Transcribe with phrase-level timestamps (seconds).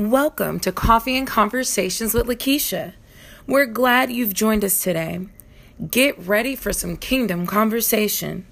[0.00, 2.94] Welcome to Coffee and Conversations with Lakeisha.
[3.46, 5.26] We're glad you've joined us today.
[5.90, 8.46] Get ready for some kingdom conversation.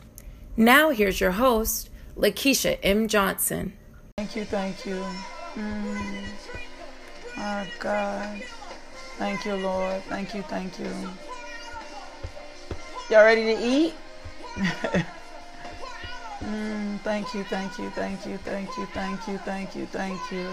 [0.58, 1.88] Now, here's your host,
[2.18, 3.08] Lakeisha M.
[3.08, 3.72] Johnson.
[4.18, 5.02] Thank you, thank you.
[5.54, 6.24] Mm.
[7.38, 8.42] My God.
[9.16, 10.02] Thank you, Lord.
[10.02, 10.90] Thank you, thank you.
[13.08, 13.94] Y'all ready to eat?
[16.44, 20.46] mm, thank you, thank you, thank you, thank you, thank you, thank you, thank you.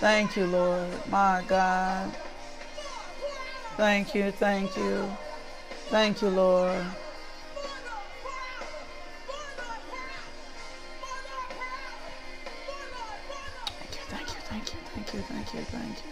[0.00, 0.88] Thank you, Lord.
[1.10, 2.10] My God.
[3.76, 5.10] Thank you, thank you.
[5.90, 6.86] Thank you, Lord.
[13.78, 14.40] Thank you, thank you,
[14.94, 16.10] thank you, thank you, thank you,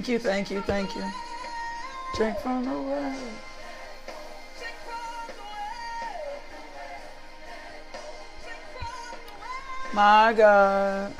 [0.00, 0.18] thank you.
[0.18, 1.04] Thank you, thank you.
[2.16, 3.16] Drink from the well.
[9.92, 11.12] My God.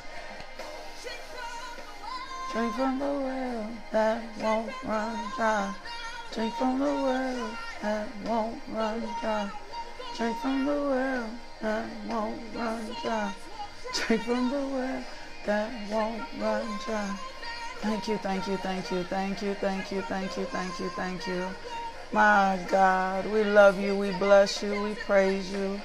[2.51, 5.75] Drink from the well that won't run dry.
[6.33, 9.51] Drink from the well that won't run dry.
[10.17, 11.29] Drink from the well
[11.61, 13.33] that won't run dry.
[13.93, 15.03] Drink from the well
[15.45, 17.30] that won't run dry.
[17.81, 21.27] Thank you, thank you, thank you, thank you, thank you, thank you, thank you, thank
[21.27, 21.47] you.
[22.13, 25.81] My God, we love you, we bless you, we praise you,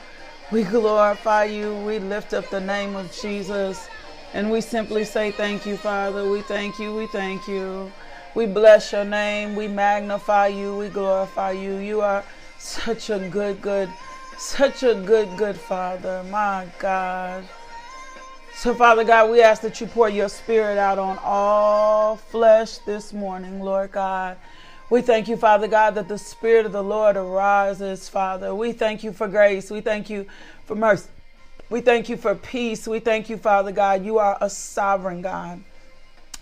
[0.52, 3.89] we glorify you, we lift up the name of Jesus,
[4.34, 6.28] and we simply say thank you, Father.
[6.28, 7.91] We thank you, we thank you.
[8.34, 11.77] We bless your name, we magnify you, we glorify you.
[11.77, 12.22] You are
[12.58, 13.89] such a good, good,
[14.36, 16.22] such a good, good Father.
[16.24, 17.44] My God.
[18.57, 23.13] So, Father God, we ask that you pour your spirit out on all flesh this
[23.13, 24.39] morning, Lord God.
[24.89, 28.55] We thank you, Father God, that the Spirit of the Lord arises, Father.
[28.55, 29.70] We thank you for grace.
[29.70, 30.25] We thank you
[30.64, 31.11] for mercy.
[31.69, 32.89] We thank you for peace.
[32.89, 34.03] We thank you, Father God.
[34.03, 35.63] You are a sovereign God.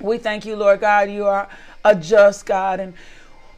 [0.01, 1.11] We thank you, Lord God.
[1.11, 1.49] You are
[1.85, 2.79] a just God.
[2.79, 2.95] And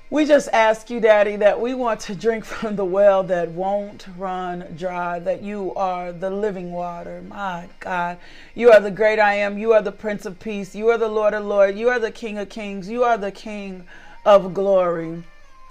[0.08, 4.06] we just ask you, Daddy, that we want to drink from the well that won't
[4.16, 7.22] run dry, that you are the living water.
[7.22, 8.18] My God.
[8.54, 9.58] You are the great I am.
[9.58, 10.74] You are the Prince of Peace.
[10.74, 11.78] You are the Lord of Lords.
[11.78, 12.88] You are the King of Kings.
[12.88, 13.84] You are the King
[14.24, 15.24] of Glory.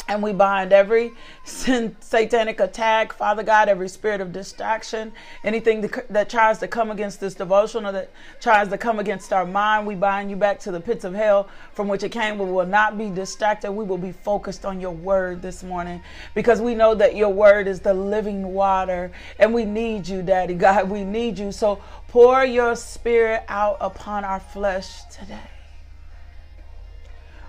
[0.08, 1.14] And we bind every
[1.46, 5.12] satanic attack, Father God, every spirit of distraction,
[5.44, 9.48] anything that tries to come against this devotion or that tries to come against our
[9.48, 12.38] mind, we bind you back to the pits of hell from which it came.
[12.38, 13.72] We will not be distracted.
[13.72, 16.04] We will be focused on your word this morning
[16.36, 20.54] because we know that your word is the living water and we need you, Daddy
[20.66, 20.88] God.
[20.88, 21.52] We need you.
[21.52, 25.55] So pour your spirit out upon our flesh today.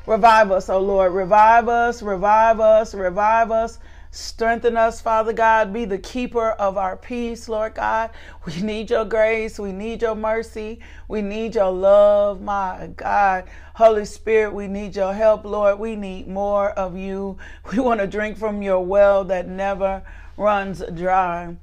[0.06, 1.12] Revive us, O Lord.
[1.12, 3.78] Revive us, revive us, revive us.
[4.12, 5.72] Strengthen us, Father God.
[5.72, 8.10] Be the keeper of our peace, Lord God.
[8.46, 9.58] We need your grace.
[9.58, 10.80] We need your mercy.
[11.08, 13.44] We need your love, my God.
[13.74, 15.78] Holy Spirit, we need your help, Lord.
[15.78, 17.36] We need more of you.
[17.72, 20.02] We want to drink from your well that never
[20.36, 21.56] runs dry.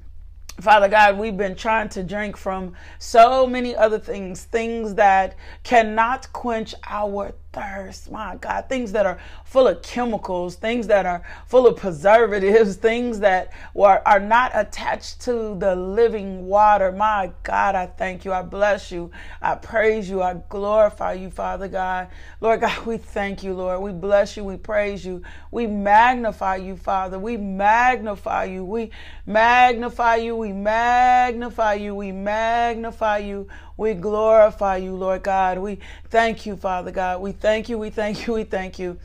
[0.60, 5.34] Father God, we've been trying to drink from so many other things, things that
[5.64, 8.10] cannot quench our thirst.
[8.10, 13.20] My God, things that are full of chemicals, things that are full of preservatives, things
[13.20, 16.92] that are, are not attached to the living water.
[16.92, 18.32] My God, I thank you.
[18.32, 19.10] I bless you.
[19.40, 20.22] I praise you.
[20.22, 22.08] I glorify you, Father God.
[22.40, 23.80] Lord God, we thank you, Lord.
[23.80, 24.44] We bless you.
[24.44, 25.22] We praise you.
[25.50, 27.18] We magnify you, Father.
[27.18, 28.64] We magnify you.
[28.64, 28.90] We
[29.26, 30.36] magnify you.
[30.36, 31.94] We magnify you.
[31.94, 33.46] We magnify you.
[33.73, 35.58] We glorify you, Lord God.
[35.58, 37.20] We thank you, Father God.
[37.20, 37.78] We thank you.
[37.78, 38.34] We thank you.
[38.34, 38.98] We thank you.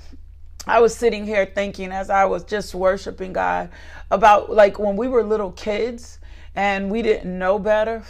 [0.67, 3.69] I was sitting here thinking as I was just worshiping God
[4.11, 6.19] about like when we were little kids
[6.55, 8.03] and we didn't know better.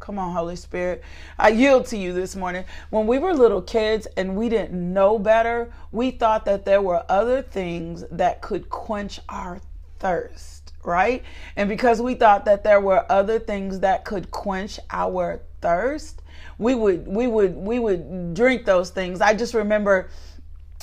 [0.00, 1.04] Come on, Holy Spirit.
[1.38, 2.64] I yield to you this morning.
[2.90, 7.04] When we were little kids and we didn't know better, we thought that there were
[7.08, 9.60] other things that could quench our
[9.98, 10.57] thirst
[10.88, 11.22] right?
[11.54, 16.22] And because we thought that there were other things that could quench our thirst,
[16.58, 19.20] we would we would we would drink those things.
[19.20, 20.08] I just remember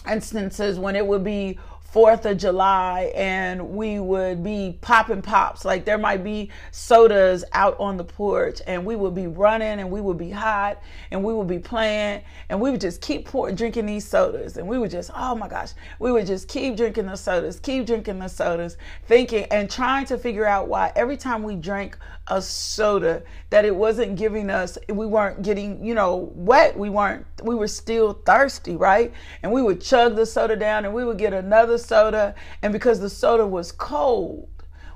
[0.10, 1.60] instances when it would be
[1.96, 5.64] Fourth of July and we would be popping pops.
[5.64, 9.90] Like there might be sodas out on the porch and we would be running and
[9.90, 10.82] we would be hot
[11.12, 14.68] and we would be playing and we would just keep pour, drinking these sodas and
[14.68, 15.70] we would just, oh my gosh,
[16.00, 18.76] we would just keep drinking the sodas, keep drinking the sodas,
[19.06, 21.98] thinking and trying to figure out why every time we drank
[22.28, 26.78] a soda that it wasn't giving us we weren't getting you know wet.
[26.78, 29.14] We weren't we were still thirsty right?
[29.44, 32.36] And we would chug the soda down and we would get another soda.
[32.62, 34.48] And because the soda was cold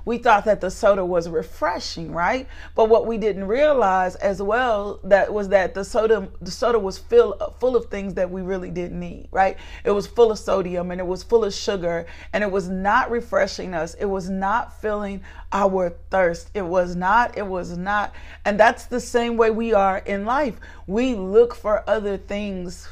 [0.04, 2.48] we thought that the soda was refreshing, right?
[2.74, 6.98] But what we didn't realize as well that was that the soda the soda was
[6.98, 9.56] full full of things that we really didn't need, right?
[9.84, 13.10] It was full of sodium and it was full of sugar and it was not
[13.10, 13.94] refreshing us.
[13.94, 16.50] It was not filling our thirst.
[16.54, 18.14] It was not, it was not.
[18.44, 20.58] And that's the same way we are in life.
[20.86, 22.88] We look for other things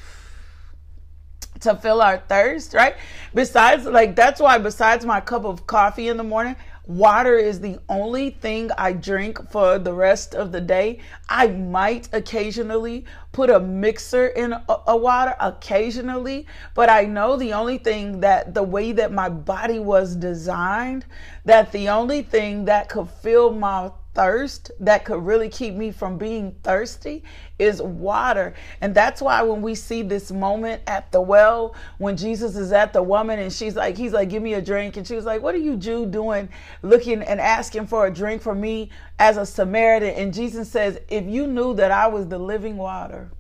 [1.61, 2.95] to fill our thirst, right?
[3.35, 6.57] Besides, like, that's why, besides my cup of coffee in the morning,
[6.89, 11.01] Water is the only thing I drink for the rest of the day.
[11.29, 17.53] I might occasionally put a mixer in a, a, water occasionally, but I know the
[17.53, 21.05] only thing that the way that my body was designed,
[21.45, 26.19] that the only thing that could fill my thirst that could really keep me from
[26.19, 27.23] being thirsty
[27.61, 28.53] is water.
[28.81, 32.93] And that's why when we see this moment at the well, when Jesus is at
[32.93, 34.97] the woman and she's like, he's like, give me a drink.
[34.97, 36.49] And she was like, what are you Jew doing
[36.83, 40.11] looking and asking for a drink for me as a Samaritan?
[40.17, 43.31] And Jesus says, if you knew that I was the living water,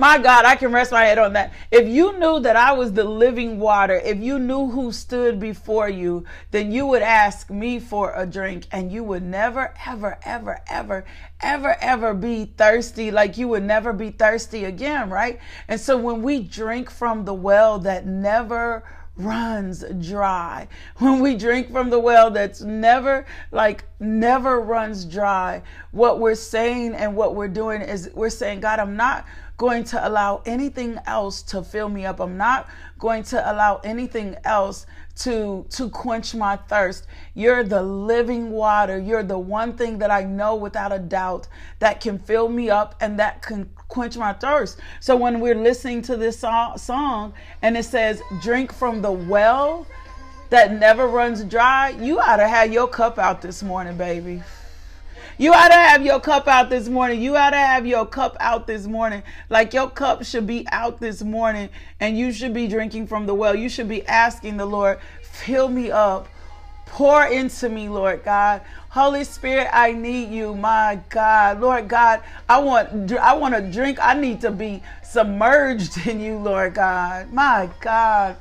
[0.00, 1.52] my God, I can rest my head on that.
[1.70, 5.90] If you knew that I was the living water, if you knew who stood before
[5.90, 10.62] you, then you would ask me for a drink and you would never, ever, ever,
[10.70, 11.04] ever,
[11.42, 15.38] ever, ever be thirsty like you would never be thirsty again, right?
[15.68, 18.82] And so when we drink from the well that never
[19.16, 20.66] runs dry.
[20.96, 26.94] When we drink from the well that's never, like, never runs dry, what we're saying
[26.94, 29.26] and what we're doing is we're saying, God, I'm not
[29.60, 32.18] going to allow anything else to fill me up.
[32.18, 32.66] I'm not
[32.98, 34.86] going to allow anything else
[35.16, 37.06] to to quench my thirst.
[37.34, 38.98] You're the living water.
[38.98, 41.46] You're the one thing that I know without a doubt
[41.78, 44.80] that can fill me up and that can quench my thirst.
[44.98, 49.86] So when we're listening to this song and it says drink from the well
[50.48, 54.42] that never runs dry, you ought to have your cup out this morning, baby.
[55.40, 57.22] You ought to have your cup out this morning.
[57.22, 59.22] You ought to have your cup out this morning.
[59.48, 63.32] Like your cup should be out this morning and you should be drinking from the
[63.32, 63.54] well.
[63.54, 66.28] You should be asking the Lord, fill me up.
[66.84, 68.60] Pour into me, Lord God.
[68.90, 71.62] Holy Spirit, I need you, my God.
[71.62, 73.98] Lord God, I want I want to drink.
[73.98, 77.32] I need to be submerged in you, Lord God.
[77.32, 78.36] My God.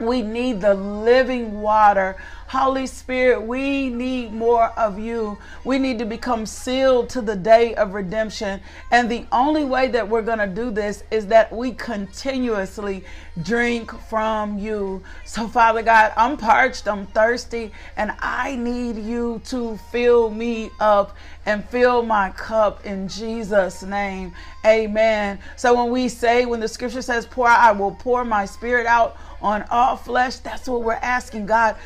[0.00, 2.16] We need the living water
[2.52, 5.38] Holy Spirit, we need more of you.
[5.64, 8.60] We need to become sealed to the day of redemption.
[8.90, 13.04] And the only way that we're going to do this is that we continuously
[13.42, 15.02] drink from you.
[15.24, 21.16] So, Father God, I'm parched, I'm thirsty, and I need you to fill me up
[21.46, 24.34] and fill my cup in Jesus' name.
[24.66, 25.38] Amen.
[25.56, 29.16] So, when we say, when the scripture says, pour, I will pour my spirit out
[29.40, 31.76] on all flesh, that's what we're asking God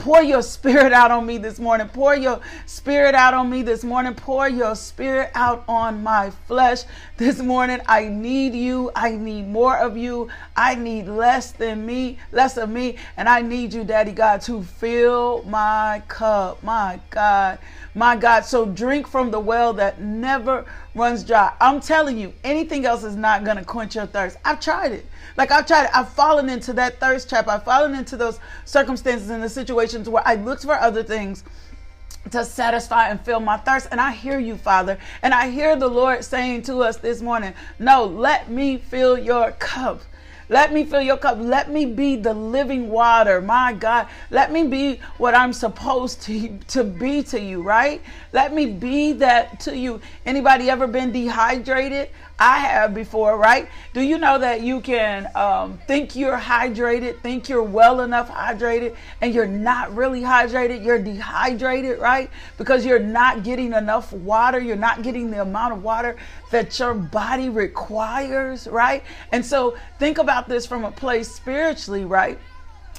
[0.00, 1.86] Pour your spirit out on me this morning.
[1.88, 4.14] Pour your spirit out on me this morning.
[4.14, 6.84] Pour your spirit out on my flesh
[7.20, 7.78] this morning.
[7.86, 8.90] I need you.
[8.96, 10.30] I need more of you.
[10.56, 12.96] I need less than me, less of me.
[13.18, 16.62] And I need you, Daddy God, to fill my cup.
[16.64, 17.58] My God.
[17.94, 18.46] My God.
[18.46, 20.64] So drink from the well that never
[20.94, 21.52] runs dry.
[21.60, 24.38] I'm telling you, anything else is not going to quench your thirst.
[24.42, 25.04] I've tried it.
[25.36, 25.90] Like I've tried, it.
[25.94, 27.48] I've fallen into that thirst trap.
[27.48, 31.44] I've fallen into those circumstances and the situations where I looked for other things
[32.30, 33.88] to satisfy and fill my thirst.
[33.90, 34.98] And I hear you, Father.
[35.22, 39.52] And I hear the Lord saying to us this morning, No, let me fill your
[39.52, 40.02] cup.
[40.50, 41.38] Let me fill your cup.
[41.38, 43.40] Let me be the living water.
[43.40, 48.02] My God, let me be what I'm supposed to, to be to you, right?
[48.32, 50.00] Let me be that to you.
[50.26, 52.10] Anybody ever been dehydrated?
[52.40, 53.68] I have before, right?
[53.92, 58.96] Do you know that you can um, think you're hydrated, think you're well enough hydrated,
[59.20, 60.82] and you're not really hydrated?
[60.82, 62.30] You're dehydrated, right?
[62.56, 64.58] Because you're not getting enough water.
[64.58, 66.16] You're not getting the amount of water
[66.50, 69.04] that your body requires, right?
[69.32, 72.38] And so think about this from a place spiritually, right?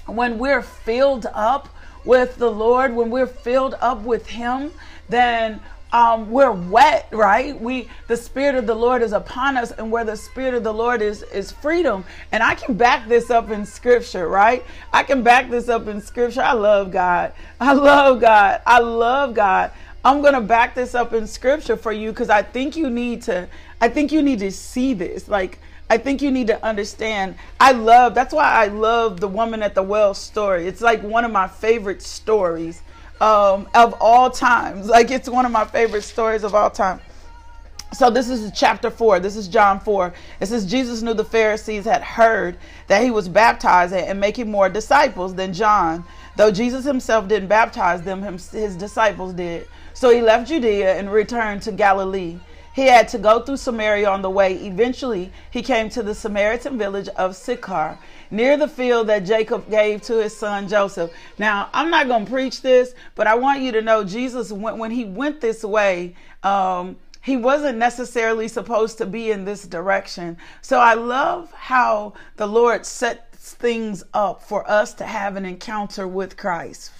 [0.05, 1.67] When we're filled up
[2.05, 4.71] with the Lord, when we're filled up with Him,
[5.09, 5.59] then
[5.93, 7.59] um, we're wet, right?
[7.59, 10.73] We the spirit of the Lord is upon us, and where the spirit of the
[10.73, 12.05] Lord is is freedom.
[12.31, 14.63] And I can back this up in scripture, right?
[14.93, 16.41] I can back this up in scripture.
[16.41, 17.33] I love God.
[17.59, 18.61] I love God.
[18.65, 19.71] I love God.
[20.03, 23.47] I'm gonna back this up in scripture for you because I think you need to.
[23.81, 25.59] I think you need to see this, like.
[25.89, 27.35] I think you need to understand.
[27.59, 30.65] I love, that's why I love the woman at the well story.
[30.65, 32.81] It's like one of my favorite stories
[33.21, 34.87] um, of all times.
[34.87, 36.99] Like it's one of my favorite stories of all time.
[37.93, 39.19] So this is chapter 4.
[39.19, 40.13] This is John 4.
[40.39, 44.69] It says Jesus knew the Pharisees had heard that he was baptizing and making more
[44.69, 46.03] disciples than John.
[46.37, 49.67] Though Jesus himself didn't baptize them, his disciples did.
[49.93, 52.39] So he left Judea and returned to Galilee.
[52.73, 54.55] He had to go through Samaria on the way.
[54.55, 57.99] Eventually, he came to the Samaritan village of Sychar
[58.31, 61.11] near the field that Jacob gave to his son Joseph.
[61.37, 64.77] Now, I'm not going to preach this, but I want you to know Jesus, went,
[64.77, 70.37] when he went this way, um, he wasn't necessarily supposed to be in this direction.
[70.61, 76.07] So I love how the Lord sets things up for us to have an encounter
[76.07, 76.91] with Christ.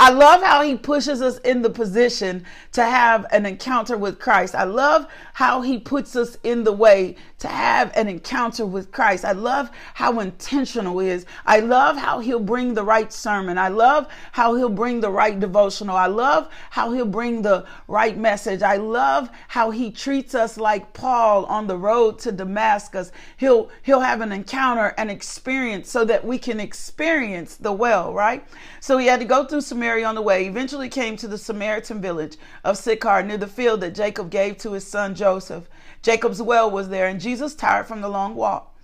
[0.00, 4.54] I love how he pushes us in the position to have an encounter with Christ.
[4.54, 9.24] I love how he puts us in the way to have an encounter with Christ.
[9.24, 11.24] I love how intentional he is.
[11.46, 13.58] I love how he'll bring the right sermon.
[13.58, 15.96] I love how he'll bring the right devotional.
[15.96, 18.62] I love how he'll bring the right message.
[18.62, 23.12] I love how he treats us like Paul on the road to Damascus.
[23.36, 28.44] He'll he'll have an encounter and experience so that we can experience the well, right?
[28.80, 32.00] So he had to go through Samaria on the way, eventually came to the Samaritan
[32.00, 35.68] village of Sychar near the field that Jacob gave to his son Joseph.
[36.02, 38.74] Jacob's well was there, and Jesus, tired from the long walk,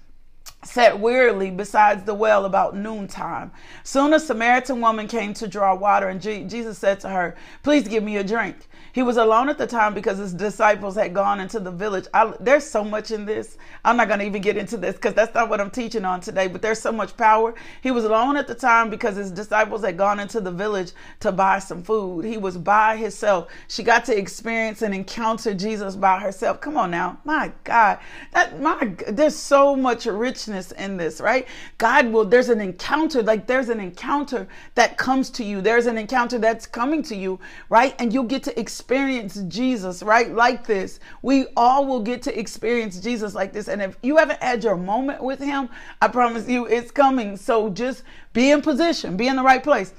[0.62, 3.52] sat wearily beside the well about noontime.
[3.82, 8.02] Soon a Samaritan woman came to draw water, and Jesus said to her, Please give
[8.02, 8.68] me a drink.
[8.94, 12.06] He was alone at the time because his disciples had gone into the village.
[12.14, 13.58] I, there's so much in this.
[13.84, 16.20] I'm not going to even get into this because that's not what I'm teaching on
[16.20, 17.56] today, but there's so much power.
[17.82, 21.32] He was alone at the time because his disciples had gone into the village to
[21.32, 22.24] buy some food.
[22.24, 23.50] He was by himself.
[23.66, 26.60] She got to experience and encounter Jesus by herself.
[26.60, 27.18] Come on now.
[27.24, 27.98] My God.
[28.30, 31.48] That my there's so much richness in this, right?
[31.78, 34.46] God will there's an encounter like there's an encounter
[34.76, 35.60] that comes to you.
[35.60, 37.96] There's an encounter that's coming to you, right?
[37.98, 40.30] And you'll get to experience experience Jesus, right?
[40.30, 41.00] Like this.
[41.22, 43.66] We all will get to experience Jesus like this.
[43.66, 45.70] And if you haven't had your moment with him,
[46.02, 47.38] I promise you it's coming.
[47.38, 48.02] So just
[48.34, 49.94] be in position, be in the right place.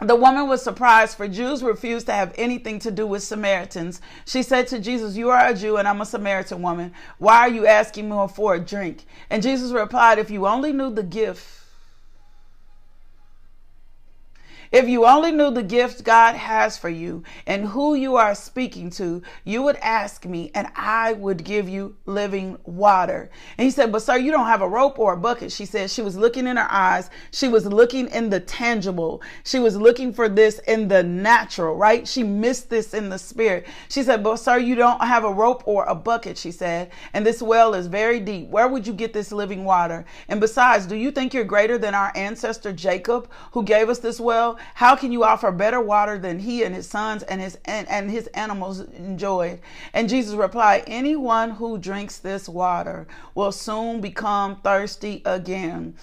[0.00, 4.00] The woman was surprised, for Jews refused to have anything to do with Samaritans.
[4.24, 6.94] She said to Jesus, You are a Jew and I'm a Samaritan woman.
[7.18, 9.04] Why are you asking me for a drink?
[9.28, 11.57] And Jesus replied, If you only knew the gift
[14.70, 18.90] If you only knew the gift God has for you and who you are speaking
[18.90, 23.30] to, you would ask me and I would give you living water.
[23.56, 25.52] And he said, But sir, you don't have a rope or a bucket.
[25.52, 27.08] She said she was looking in her eyes.
[27.30, 29.22] She was looking in the tangible.
[29.44, 32.06] She was looking for this in the natural, right?
[32.06, 33.66] She missed this in the spirit.
[33.88, 36.90] She said, But sir, you don't have a rope or a bucket, she said.
[37.14, 38.48] And this well is very deep.
[38.48, 40.04] Where would you get this living water?
[40.28, 44.20] And besides, do you think you're greater than our ancestor Jacob, who gave us this
[44.20, 44.57] well?
[44.74, 48.10] How can you offer better water than he and his sons and his and, and
[48.10, 49.60] his animals enjoyed?
[49.92, 55.94] And Jesus replied, Anyone who drinks this water will soon become thirsty again.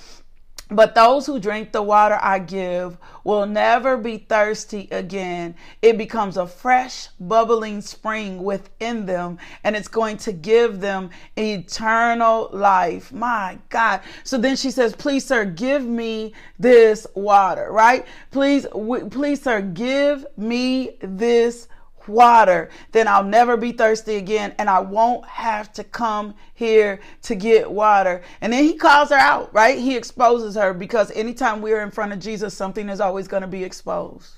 [0.70, 5.56] But those who drink the water I give will never be thirsty again.
[5.82, 12.50] It becomes a fresh, bubbling spring within them, and it's going to give them eternal
[12.52, 13.14] life.
[13.14, 14.02] My God.
[14.24, 18.06] So then she says, Please, sir, give me this water, right?
[18.32, 18.66] Please,
[19.12, 21.68] please, sir, give me this
[22.08, 27.36] water, then I'll never be thirsty again and I won't have to come here to
[27.36, 28.22] get water.
[28.42, 29.78] And then he calls her out, right?
[29.78, 33.48] He exposes her because anytime we're in front of Jesus, something is always going to
[33.48, 34.34] be exposed.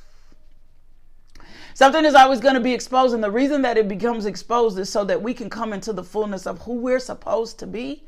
[1.74, 3.14] Something is always going to be exposed.
[3.14, 6.04] And the reason that it becomes exposed is so that we can come into the
[6.04, 8.04] fullness of who we're supposed to be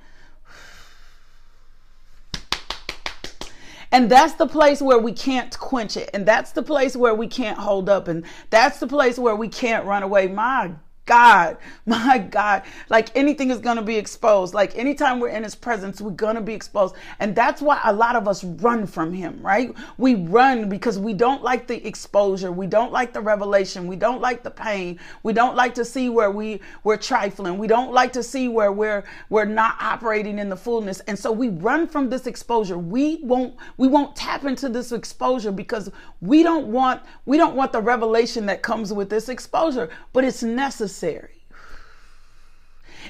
[3.91, 6.12] And that's the place where we can't quench it.
[6.13, 8.08] And that's the place where we can't hold up.
[8.08, 10.27] And that's the place where we can't run away.
[10.27, 10.74] My
[11.09, 14.53] God, my God, like anything is going to be exposed.
[14.53, 16.95] Like anytime we're in his presence, we're going to be exposed.
[17.19, 19.73] And that's why a lot of us run from him, right?
[19.97, 22.51] We run because we don't like the exposure.
[22.51, 23.87] We don't like the revelation.
[23.87, 24.99] We don't like the pain.
[25.23, 27.57] We don't like to see where we we're trifling.
[27.57, 30.99] We don't like to see where we're we're not operating in the fullness.
[31.07, 32.77] And so we run from this exposure.
[32.77, 35.89] We won't we won't tap into this exposure because
[36.21, 40.43] we don't want we don't want the revelation that comes with this exposure, but it's
[40.43, 40.98] necessary.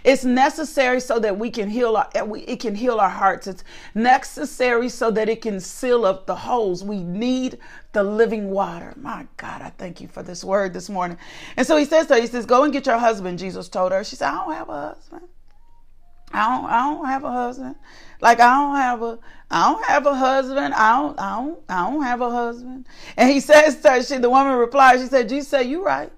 [0.04, 3.48] It's necessary so that we can heal our it can heal our hearts.
[3.48, 3.64] It's
[3.96, 6.84] necessary so that it can seal up the holes.
[6.84, 7.58] We need
[7.92, 8.94] the living water.
[8.98, 11.18] My God, I thank you for this word this morning.
[11.58, 13.92] And so he says to her, he says, Go and get your husband, Jesus told
[13.92, 14.04] her.
[14.04, 15.28] She said, I don't have a husband.
[16.32, 17.76] I don't I don't have a husband.
[18.22, 19.20] Like I don't have a
[19.50, 20.74] I don't have a husband.
[20.76, 22.88] I don't I don't I don't have a husband.
[23.18, 26.12] And he says to her, she the woman replied, she said, Jesus said, You right.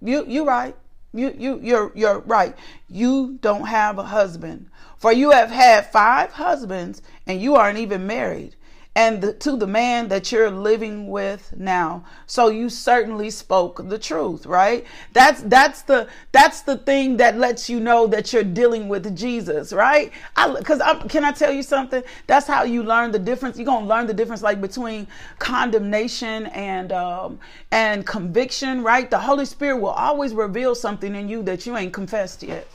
[0.00, 0.76] You you right.
[1.12, 2.56] You you you're you're right.
[2.88, 4.70] You don't have a husband.
[4.96, 8.56] For you have had five husbands and you aren't even married
[8.98, 12.04] and the, to the man that you're living with now.
[12.26, 14.84] So you certainly spoke the truth, right?
[15.12, 19.72] That's that's the that's the thing that lets you know that you're dealing with Jesus,
[19.72, 20.10] right?
[20.34, 22.02] Because can I tell you something?
[22.26, 23.56] That's how you learn the difference.
[23.56, 25.06] You're gonna learn the difference, like between
[25.38, 27.38] condemnation and um,
[27.70, 29.08] and conviction, right?
[29.08, 32.66] The Holy Spirit will always reveal something in you that you ain't confessed yet.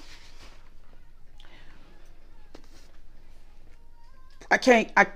[4.49, 4.89] I can't.
[4.95, 5.07] I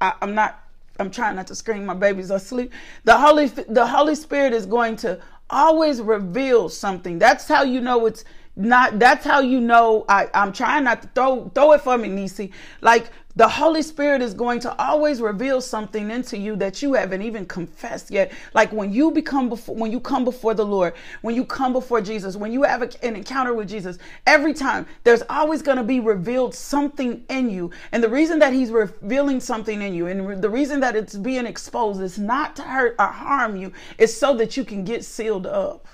[0.00, 0.62] I, I'm not
[0.98, 1.84] I'm trying not to scream.
[1.86, 2.72] My baby's asleep.
[3.04, 7.18] The Holy the Holy Spirit is going to always reveal something.
[7.18, 8.24] That's how you know it's
[8.56, 8.98] not.
[8.98, 10.04] That's how you know.
[10.08, 12.52] I I'm trying not to throw throw it for me, Nisi.
[12.80, 17.20] Like the Holy Spirit is going to always reveal something into you that you haven't
[17.20, 18.32] even confessed yet.
[18.54, 22.00] Like when you become before, when you come before the Lord, when you come before
[22.00, 26.00] Jesus, when you have an encounter with Jesus, every time there's always going to be
[26.00, 27.70] revealed something in you.
[27.92, 31.44] And the reason that He's revealing something in you, and the reason that it's being
[31.44, 33.70] exposed, is not to hurt or harm you.
[33.98, 35.86] It's so that you can get sealed up.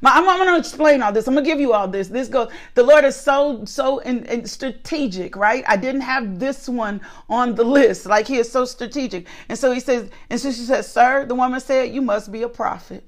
[0.00, 1.26] My, I'm, I'm going to explain all this.
[1.26, 2.08] I'm going to give you all this.
[2.08, 5.64] This goes, the Lord is so, so in, in strategic, right?
[5.66, 8.06] I didn't have this one on the list.
[8.06, 9.26] Like he is so strategic.
[9.48, 12.42] And so he says, and so she says, sir, the woman said, you must be
[12.42, 13.04] a prophet.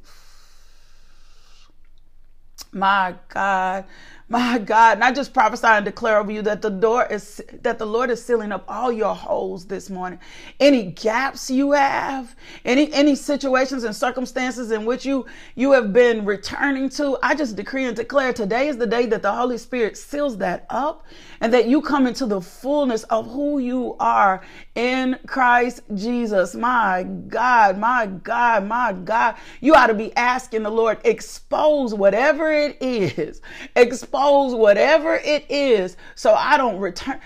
[2.73, 3.85] My God
[4.31, 7.81] my God, and I just prophesy and declare over you that the door is that
[7.81, 10.21] the Lord is sealing up all your holes this morning.
[10.61, 16.25] Any gaps you have, any any situations and circumstances in which you you have been
[16.25, 19.97] returning to, I just decree and declare today is the day that the Holy Spirit
[19.97, 21.07] seals that up
[21.41, 24.43] and that you come into the fullness of who you are
[24.77, 26.55] in Christ Jesus.
[26.55, 29.35] My God, my God, my God.
[29.61, 33.41] You ought to be asking the Lord, expose whatever it is.
[33.75, 37.21] Expose expose whatever it is so I don't return.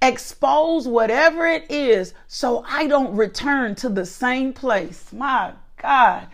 [0.00, 5.12] Expose whatever it is so I don't return to the same place.
[5.12, 6.26] My God.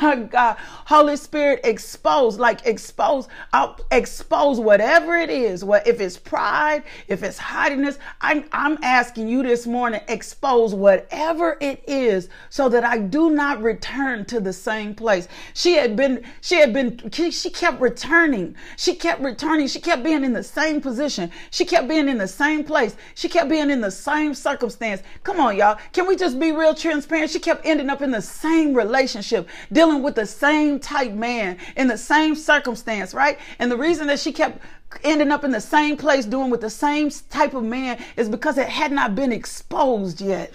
[0.00, 5.64] My God, Holy Spirit, expose, like expose, I'll expose whatever it is.
[5.64, 7.98] What if it's pride, if it's haughtiness?
[8.20, 13.62] I'm I'm asking you this morning, expose whatever it is, so that I do not
[13.62, 15.28] return to the same place.
[15.54, 18.54] She had been, she had been, she kept returning.
[18.76, 19.68] She kept returning.
[19.68, 21.30] She kept being in the same position.
[21.50, 22.96] She kept being in the same place.
[23.14, 25.02] She kept being in the same circumstance.
[25.22, 25.78] Come on, y'all.
[25.92, 27.30] Can we just be real transparent?
[27.30, 29.48] She kept ending up in the same relationship
[29.78, 33.38] dealing with the same type man in the same circumstance, right?
[33.60, 34.60] And the reason that she kept
[35.04, 38.58] ending up in the same place doing with the same type of man is because
[38.58, 40.52] it had not been exposed yet.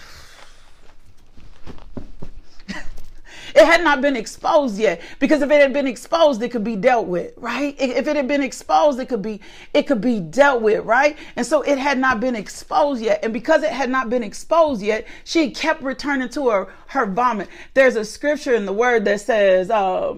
[3.56, 6.76] It had not been exposed yet because if it had been exposed, it could be
[6.76, 7.76] dealt with, right?
[7.80, 9.42] If it had been exposed, it could be
[9.74, 11.18] it could be dealt with, right?
[11.36, 14.82] And so it had not been exposed yet, and because it had not been exposed
[14.82, 17.50] yet, she kept returning to her her vomit.
[17.74, 19.70] There's a scripture in the Word that says.
[19.70, 20.16] Uh,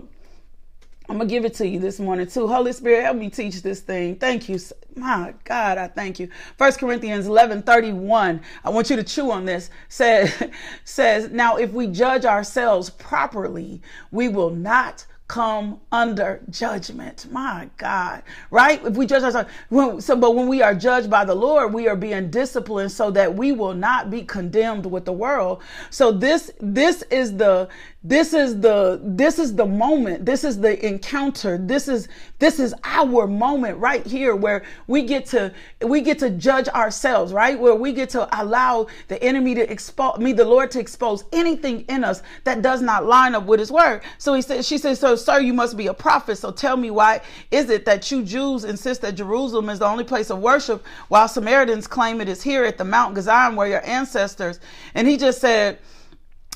[1.07, 2.47] I'm gonna give it to you this morning too.
[2.47, 4.15] Holy Spirit, help me teach this thing.
[4.15, 4.59] Thank you.
[4.95, 6.29] My God, I thank you.
[6.57, 8.41] First Corinthians 11, 31.
[8.63, 9.69] I want you to chew on this.
[9.89, 10.33] Says,
[10.83, 17.25] says, now if we judge ourselves properly, we will not come under judgment.
[17.31, 18.83] My God, right?
[18.85, 21.95] If we judge ourselves, so but when we are judged by the Lord, we are
[21.95, 25.63] being disciplined so that we will not be condemned with the world.
[25.89, 27.69] So this this is the
[28.07, 30.27] this is the this is the moment.
[30.27, 31.57] This is the encounter.
[31.57, 36.29] This is this is our moment right here where we get to we get to
[36.29, 37.59] judge ourselves right?
[37.59, 41.81] Where we get to allow the enemy to expose me the lord to expose anything
[41.89, 44.01] in us that does not line up with his word.
[44.19, 46.37] So he said she said so sir you must be a prophet.
[46.37, 50.03] So tell me why is it that you jews insist that jerusalem is the only
[50.03, 53.83] place of worship while samaritans claim it is here at the mount Gerizim where your
[53.83, 54.59] ancestors
[54.93, 55.79] and he just said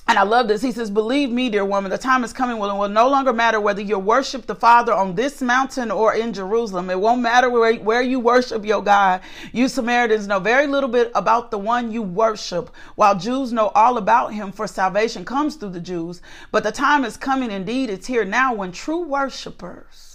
[0.09, 0.63] and I love this.
[0.63, 3.31] He says, Believe me, dear woman, the time is coming when it will no longer
[3.31, 6.89] matter whether you worship the Father on this mountain or in Jerusalem.
[6.89, 9.21] It won't matter where, where you worship your God.
[9.53, 13.99] You Samaritans know very little bit about the one you worship, while Jews know all
[13.99, 16.23] about him, for salvation comes through the Jews.
[16.51, 20.08] But the time is coming, indeed, it's here now, when true worshipers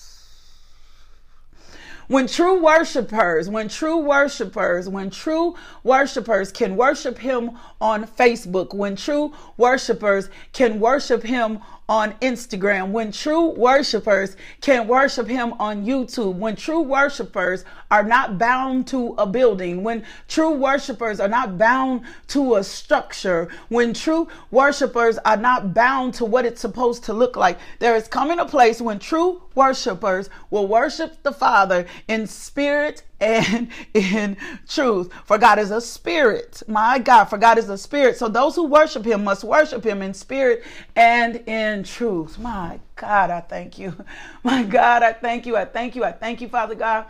[2.08, 8.96] when true worshipers, when true worshipers, when true worshipers can worship him on Facebook, when
[8.96, 16.36] true worshipers can worship him on Instagram, when true worshipers can worship him on YouTube,
[16.36, 22.00] when true worshipers are not bound to a building, when true worshipers are not bound
[22.28, 27.36] to a structure, when true worshipers are not bound to what it's supposed to look
[27.36, 33.02] like, there is coming a place when true worshipers will worship the Father in spirit
[33.24, 34.36] and in
[34.68, 35.10] truth.
[35.24, 36.62] For God is a spirit.
[36.68, 38.16] My God, for God is a spirit.
[38.18, 42.38] So those who worship him must worship him in spirit and in truth.
[42.38, 43.94] My God, I thank you.
[44.44, 45.56] My God, I thank you.
[45.56, 46.04] I thank you.
[46.04, 47.06] I thank you, Father God.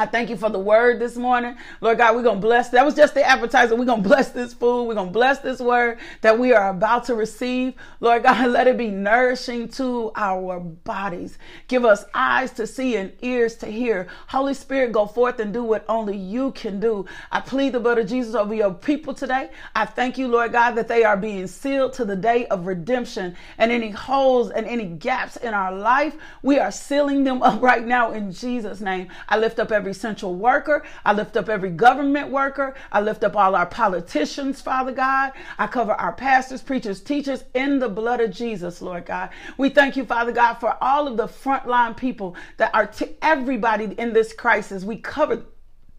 [0.00, 1.56] I thank you for the word this morning.
[1.82, 2.70] Lord God, we're going to bless.
[2.70, 3.76] That was just the appetizer.
[3.76, 4.84] We're going to bless this food.
[4.84, 7.74] We're going to bless this word that we are about to receive.
[8.00, 11.36] Lord God, let it be nourishing to our bodies.
[11.68, 14.08] Give us eyes to see and ears to hear.
[14.28, 17.04] Holy Spirit, go forth and do what only you can do.
[17.30, 19.50] I plead the blood of Jesus over your people today.
[19.76, 23.36] I thank you, Lord God, that they are being sealed to the day of redemption
[23.58, 26.16] and any holes and any gaps in our life.
[26.40, 29.08] We are sealing them up right now in Jesus' name.
[29.28, 30.84] I lift up every every central worker.
[31.04, 32.74] I lift up every government worker.
[32.92, 35.32] I lift up all our politicians, Father God.
[35.58, 39.30] I cover our pastors, preachers, teachers in the blood of Jesus, Lord God.
[39.58, 43.86] We thank you, Father God, for all of the frontline people that are to everybody
[43.98, 44.84] in this crisis.
[44.84, 45.42] We cover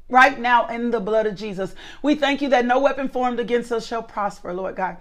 [0.08, 1.76] right now in the blood of Jesus.
[2.02, 4.98] We thank you that no weapon formed against us shall prosper, Lord God.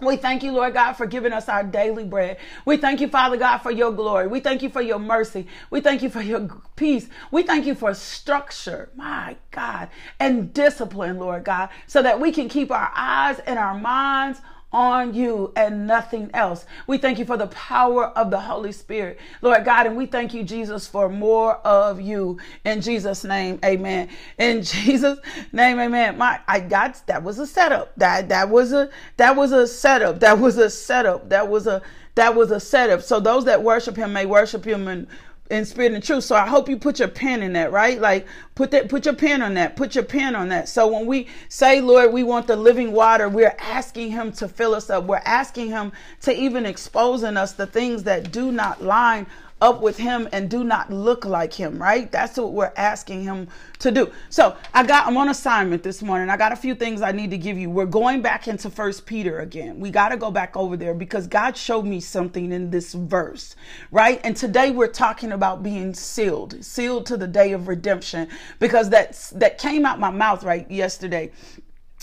[0.00, 2.38] We thank you, Lord God, for giving us our daily bread.
[2.64, 4.26] We thank you, Father God, for your glory.
[4.26, 5.46] We thank you for your mercy.
[5.70, 7.08] We thank you for your peace.
[7.30, 12.48] We thank you for structure, my God, and discipline, Lord God, so that we can
[12.48, 14.40] keep our eyes and our minds
[14.74, 16.66] on you and nothing else.
[16.86, 20.34] We thank you for the power of the Holy Spirit, Lord God, and we thank
[20.34, 22.38] you, Jesus, for more of you.
[22.64, 24.08] In Jesus' name, amen.
[24.36, 25.20] In Jesus'
[25.52, 26.18] name, amen.
[26.18, 27.94] My I got that was a setup.
[27.96, 30.20] That that was a that was a setup.
[30.20, 31.28] That was a setup.
[31.30, 31.80] That was a
[32.16, 33.02] that was a setup.
[33.02, 35.06] So those that worship him may worship him in
[35.50, 36.24] in spirit and truth.
[36.24, 38.00] So I hope you put your pen in that, right?
[38.00, 40.68] Like put that, put your pen on that, put your pen on that.
[40.68, 44.74] So when we say, Lord, we want the living water, we're asking him to fill
[44.74, 45.04] us up.
[45.04, 49.26] We're asking him to even expose in us the things that do not line
[49.64, 52.12] up with him and do not look like him, right?
[52.12, 53.48] That's what we're asking him
[53.78, 54.12] to do.
[54.28, 56.28] So I got, I'm on assignment this morning.
[56.28, 57.70] I got a few things I need to give you.
[57.70, 59.80] We're going back into First Peter again.
[59.80, 63.56] We got to go back over there because God showed me something in this verse,
[63.90, 64.20] right?
[64.22, 68.28] And today we're talking about being sealed, sealed to the day of redemption
[68.60, 71.32] because that's, that came out my mouth right yesterday.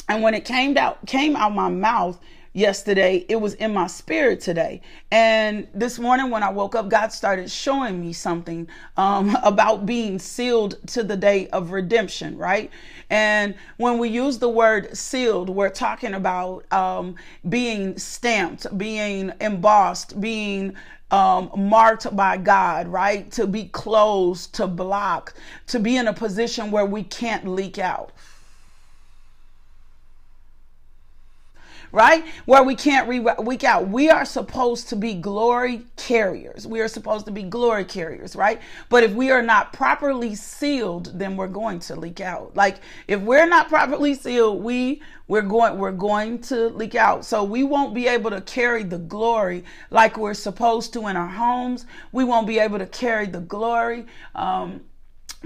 [0.09, 2.19] And when it came out, came out my mouth,
[2.53, 3.25] yesterday.
[3.29, 4.81] It was in my spirit today.
[5.11, 10.19] And this morning when I woke up, God started showing me something um, about being
[10.19, 12.71] sealed to the day of redemption, right?
[13.09, 17.15] And when we use the word sealed, we're talking about um,
[17.49, 20.75] being stamped, being embossed, being
[21.11, 23.29] um, marked by God, right?
[23.33, 25.33] To be closed, to block,
[25.67, 28.11] to be in a position where we can't leak out.
[31.91, 32.25] Right?
[32.45, 33.87] Where we can't re- week out.
[33.87, 36.67] We are supposed to be glory carriers.
[36.67, 38.61] We are supposed to be glory carriers, right?
[38.89, 42.55] But if we are not properly sealed, then we're going to leak out.
[42.55, 42.77] Like
[43.07, 47.25] if we're not properly sealed, we we're going we're going to leak out.
[47.25, 51.27] So we won't be able to carry the glory like we're supposed to in our
[51.27, 51.85] homes.
[52.11, 54.81] We won't be able to carry the glory um,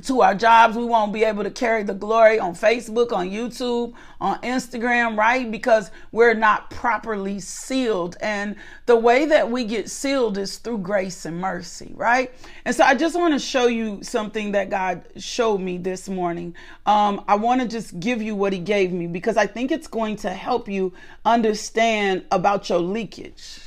[0.03, 0.75] to our jobs.
[0.75, 5.49] We won't be able to carry the glory on Facebook, on YouTube, on Instagram, right?
[5.49, 8.17] Because we're not properly sealed.
[8.19, 12.31] And the way that we get sealed is through grace and mercy, right?
[12.65, 16.55] And so I just want to show you something that God showed me this morning.
[16.85, 19.87] Um, I want to just give you what He gave me because I think it's
[19.87, 20.91] going to help you
[21.23, 23.59] understand about your leakage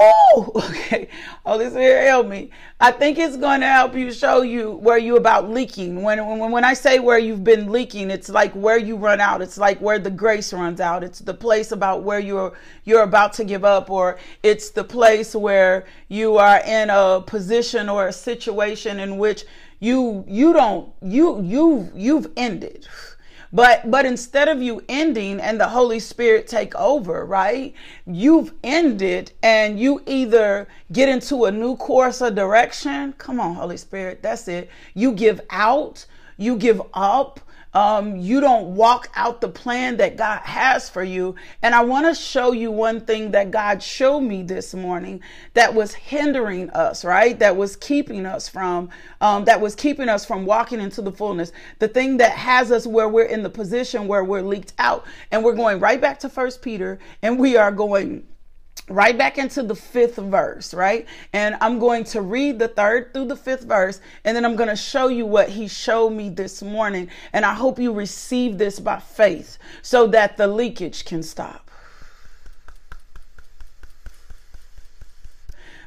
[0.00, 0.52] Woo!
[0.70, 1.08] Okay.
[1.44, 2.50] Holy Spirit, help me.
[2.80, 6.02] I think it's going to help you show you where you about leaking.
[6.02, 9.42] When, when when I say where you've been leaking, it's like where you run out.
[9.42, 11.04] It's like where the grace runs out.
[11.04, 15.34] It's the place about where you're you're about to give up, or it's the place
[15.34, 19.44] where you are in a position or a situation in which
[19.80, 22.86] you you don't you you you've ended
[23.52, 27.74] but but instead of you ending and the Holy Spirit take over, right?
[28.06, 33.14] You've ended and you either get into a new course of direction.
[33.18, 34.70] Come on, Holy Spirit, that's it.
[34.94, 37.40] You give out, you give up,
[37.72, 41.36] um, you don't walk out the plan that God has for you.
[41.62, 45.20] And I want to show you one thing that God showed me this morning
[45.54, 47.38] that was hindering us, right?
[47.38, 51.52] That was keeping us from, um, that was keeping us from walking into the fullness.
[51.78, 55.44] The thing that has us where we're in the position where we're leaked out and
[55.44, 58.26] we're going right back to First Peter and we are going
[58.90, 61.06] right back into the fifth verse, right?
[61.32, 64.68] And I'm going to read the third through the fifth verse, and then I'm going
[64.68, 67.08] to show you what he showed me this morning.
[67.32, 71.69] And I hope you receive this by faith so that the leakage can stop.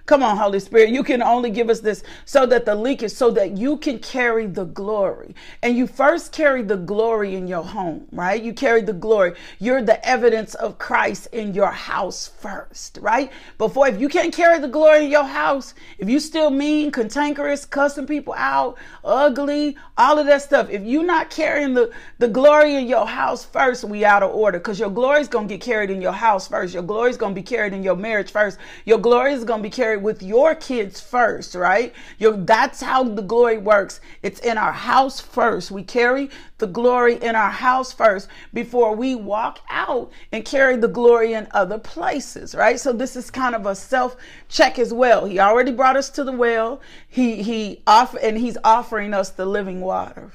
[0.05, 0.89] Come on, Holy Spirit.
[0.89, 3.99] You can only give us this so that the leak is so that you can
[3.99, 5.33] carry the glory.
[5.61, 8.43] And you first carry the glory in your home, right?
[8.43, 9.35] You carry the glory.
[9.59, 13.31] You're the evidence of Christ in your house first, right?
[13.57, 17.65] Before, if you can't carry the glory in your house, if you still mean, cantankerous,
[17.65, 22.75] cussing people out, ugly, all of that stuff, if you're not carrying the, the glory
[22.75, 25.63] in your house first, we out of order because your glory is going to get
[25.63, 26.73] carried in your house first.
[26.73, 28.57] Your glory is going to be carried in your marriage first.
[28.85, 31.93] Your glory is going to be carried with your kids first, right?
[32.17, 33.99] Your, that's how the glory works.
[34.21, 35.71] It's in our house first.
[35.71, 40.87] We carry the glory in our house first before we walk out and carry the
[40.87, 42.79] glory in other places, right?
[42.79, 44.15] So this is kind of a self
[44.49, 45.25] check as well.
[45.25, 46.81] He already brought us to the well.
[47.07, 50.31] He he offer and he's offering us the living water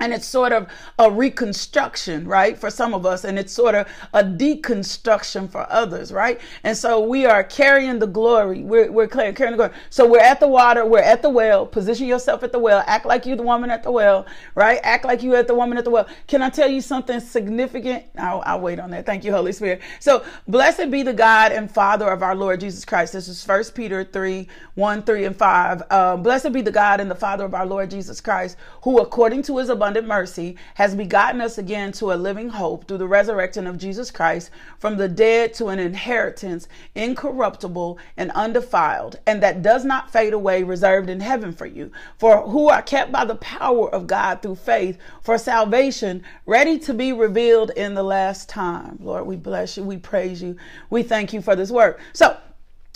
[0.00, 3.88] and it's sort of a reconstruction, right, for some of us, and it's sort of
[4.12, 6.40] a deconstruction for others, right?
[6.62, 8.62] And so we are carrying the glory.
[8.62, 9.72] We're, we're carrying the glory.
[9.90, 11.66] So we're at the water, we're at the well.
[11.66, 12.84] Position yourself at the well.
[12.86, 14.78] Act like you're the woman at the well, right?
[14.84, 16.06] Act like you're at the woman at the well.
[16.28, 18.04] Can I tell you something significant?
[18.16, 19.04] I'll, I'll wait on that.
[19.04, 19.82] Thank you, Holy Spirit.
[19.98, 23.14] So blessed be the God and Father of our Lord Jesus Christ.
[23.14, 25.82] This is First Peter 3 1, 3, and 5.
[25.90, 29.42] Uh, blessed be the God and the Father of our Lord Jesus Christ, who according
[29.42, 33.08] to his abundance abundant mercy has begotten us again to a living hope through the
[33.08, 39.62] resurrection of Jesus Christ from the dead to an inheritance incorruptible and undefiled, and that
[39.62, 43.36] does not fade away, reserved in heaven for you, for who are kept by the
[43.36, 48.98] power of God through faith for salvation, ready to be revealed in the last time.
[49.00, 50.54] Lord, we bless you, we praise you,
[50.90, 51.98] we thank you for this work.
[52.12, 52.36] So,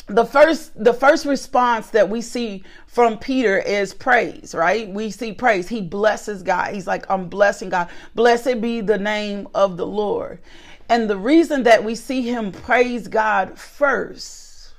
[0.08, 4.88] the first the first response that we see from Peter is praise, right?
[4.88, 5.68] We see praise.
[5.68, 6.74] He blesses God.
[6.74, 7.88] He's like, I'm blessing God.
[8.14, 10.40] Blessed be the name of the Lord.
[10.88, 14.74] And the reason that we see him praise God first,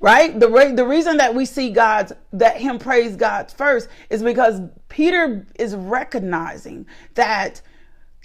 [0.00, 0.38] right?
[0.38, 4.60] The re- the reason that we see God's that him praise God first is because
[4.88, 7.62] Peter is recognizing that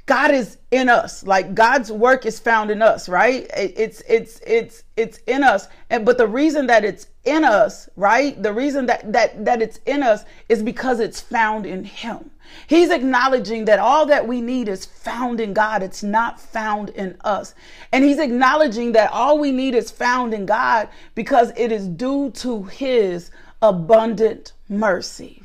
[0.06, 1.26] God is in us.
[1.26, 3.50] Like God's work is found in us, right?
[3.56, 5.68] It's it's it's it's in us.
[5.90, 8.42] And but the reason that it's in us, right?
[8.42, 12.30] The reason that that that it's in us is because it's found in him.
[12.68, 15.82] He's acknowledging that all that we need is found in God.
[15.82, 17.56] It's not found in us.
[17.92, 22.30] And he's acknowledging that all we need is found in God because it is due
[22.32, 25.42] to his abundant mercy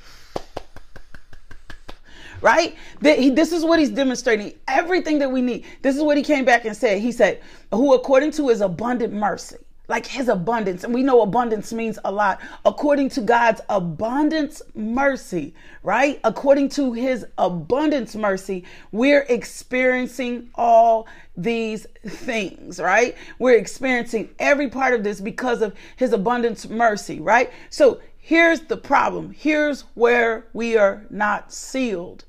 [2.40, 2.76] right?
[3.00, 4.54] This is what he's demonstrating.
[4.68, 5.64] Everything that we need.
[5.82, 7.00] This is what he came back and said.
[7.00, 7.40] He said,
[7.72, 9.56] who according to his abundant mercy,
[9.88, 12.40] like his abundance, and we know abundance means a lot.
[12.64, 16.20] According to God's abundance mercy, right?
[16.22, 23.16] According to his abundance mercy, we're experiencing all these things, right?
[23.40, 27.50] We're experiencing every part of this because of his abundance mercy, right?
[27.68, 29.32] So here's the problem.
[29.32, 32.24] Here's where we are not sealed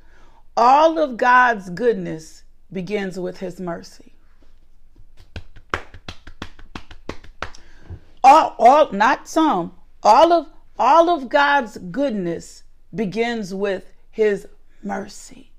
[0.56, 4.14] all of God's goodness begins with his mercy.
[8.24, 14.48] All, all not some, all of all of God's goodness begins with his
[14.84, 15.52] mercy.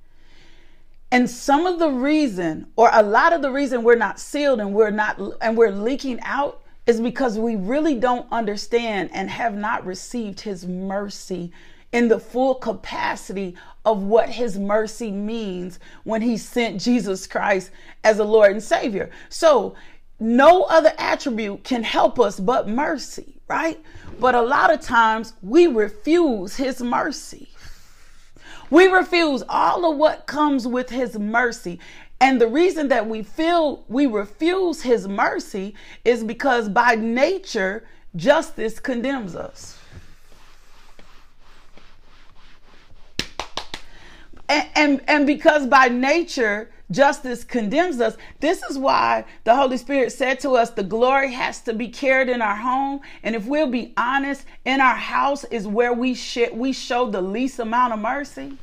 [1.10, 4.74] And some of the reason, or a lot of the reason we're not sealed and
[4.74, 9.84] we're not and we're leaking out is because we really don't understand and have not
[9.86, 11.52] received his mercy
[11.92, 17.70] in the full capacity of what his mercy means when he sent Jesus Christ
[18.04, 19.10] as a Lord and Savior.
[19.28, 19.74] So,
[20.18, 23.80] no other attribute can help us but mercy, right?
[24.20, 27.48] But a lot of times we refuse his mercy.
[28.70, 31.80] We refuse all of what comes with his mercy.
[32.20, 35.74] And the reason that we feel we refuse his mercy
[36.04, 39.81] is because by nature, justice condemns us.
[44.52, 48.18] And, and, and because by nature, justice condemns us.
[48.40, 52.28] This is why the Holy Spirit said to us the glory has to be carried
[52.28, 53.00] in our home.
[53.22, 57.22] And if we'll be honest, in our house is where we sh- we show the
[57.22, 58.58] least amount of mercy.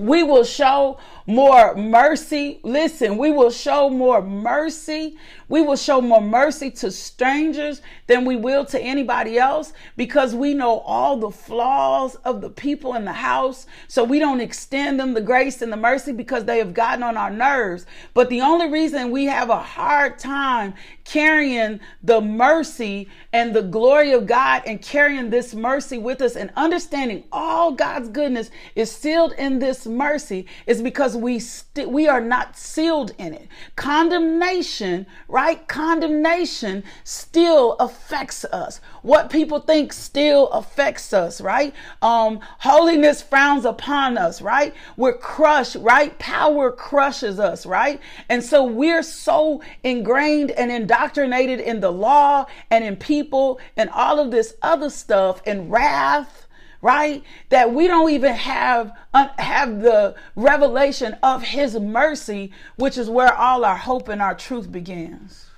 [0.00, 2.58] We will show more mercy.
[2.62, 5.16] Listen, we will show more mercy.
[5.48, 10.54] We will show more mercy to strangers than we will to anybody else because we
[10.54, 13.66] know all the flaws of the people in the house.
[13.88, 17.16] So we don't extend them the grace and the mercy because they have gotten on
[17.16, 17.86] our nerves.
[18.14, 24.12] But the only reason we have a hard time carrying the mercy and the glory
[24.12, 29.32] of God and carrying this mercy with us and understanding all God's goodness is sealed
[29.32, 33.48] in this mercy is because we st- we are not sealed in it.
[33.76, 35.66] Condemnation, right?
[35.68, 38.80] Condemnation still affects us.
[39.02, 41.74] What people think still affects us, right?
[42.02, 44.74] Um, holiness frowns upon us, right?
[44.96, 46.18] We're crushed, right?
[46.18, 48.00] Power crushes us, right?
[48.28, 54.18] And so we're so ingrained and indoctrinated in the law and in people and all
[54.18, 56.46] of this other stuff and wrath
[56.82, 57.22] right?
[57.50, 63.34] That we don't even have uh, have the revelation of his mercy, which is where
[63.34, 65.49] all our hope and our truth begins.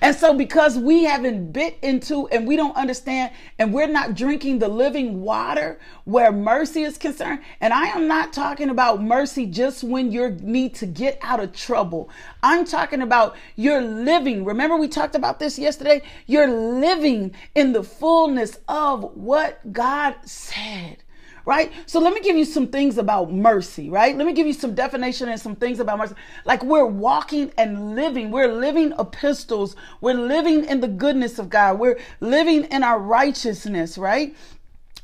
[0.00, 4.58] And so, because we haven't bit into and we don't understand, and we're not drinking
[4.58, 9.84] the living water where mercy is concerned, and I am not talking about mercy just
[9.84, 12.08] when you need to get out of trouble.
[12.42, 14.44] I'm talking about you're living.
[14.44, 16.02] Remember, we talked about this yesterday?
[16.26, 21.02] You're living in the fullness of what God said
[21.50, 21.72] right?
[21.86, 24.16] So let me give you some things about mercy, right?
[24.16, 26.14] Let me give you some definition and some things about mercy.
[26.44, 31.80] Like we're walking and living, we're living epistles, we're living in the goodness of God,
[31.80, 34.32] we're living in our righteousness, right?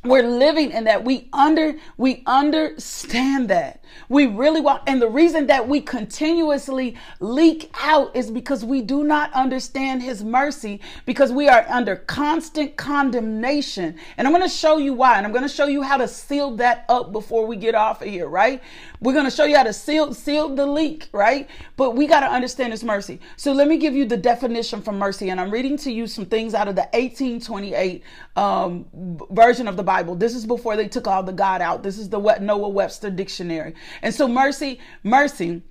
[0.05, 5.47] we're living in that we under we understand that we really want and the reason
[5.47, 11.49] that we continuously leak out is because we do not understand his mercy because we
[11.49, 13.97] are under constant condemnation.
[14.17, 16.09] And i'm going to show you why and i'm going to show you how to
[16.09, 18.63] seal that up before we get off of here right?
[19.01, 21.49] We're going to show you how to seal seal the leak right?
[21.77, 23.21] But we got to understand his mercy.
[23.37, 26.27] So let me give you the definition for mercy and i'm reading to you some
[26.27, 28.03] things out of the 1828
[28.37, 28.87] um,
[29.31, 30.15] version of the bible.
[30.15, 31.83] This is before they took all the god out.
[31.83, 35.63] This is the noah webster dictionary and so mercy, mercy,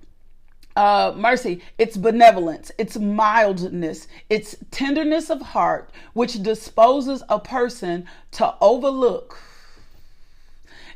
[0.76, 8.54] uh, mercy, it's benevolence, it's mildness, it's tenderness of heart, which disposes a person to
[8.60, 9.38] overlook.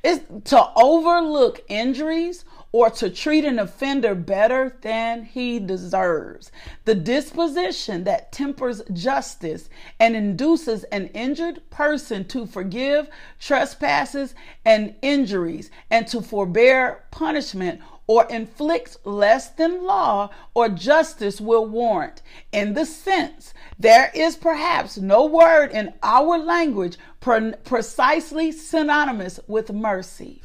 [0.03, 6.53] It's to overlook injuries or to treat an offender better than he deserves.
[6.85, 13.09] The disposition that tempers justice and induces an injured person to forgive
[13.41, 21.65] trespasses and injuries and to forbear punishment or inflict less than law or justice will
[21.65, 22.23] warrant.
[22.51, 29.73] In the sense, there is perhaps no word in our language pre- precisely synonymous with
[29.73, 30.43] mercy.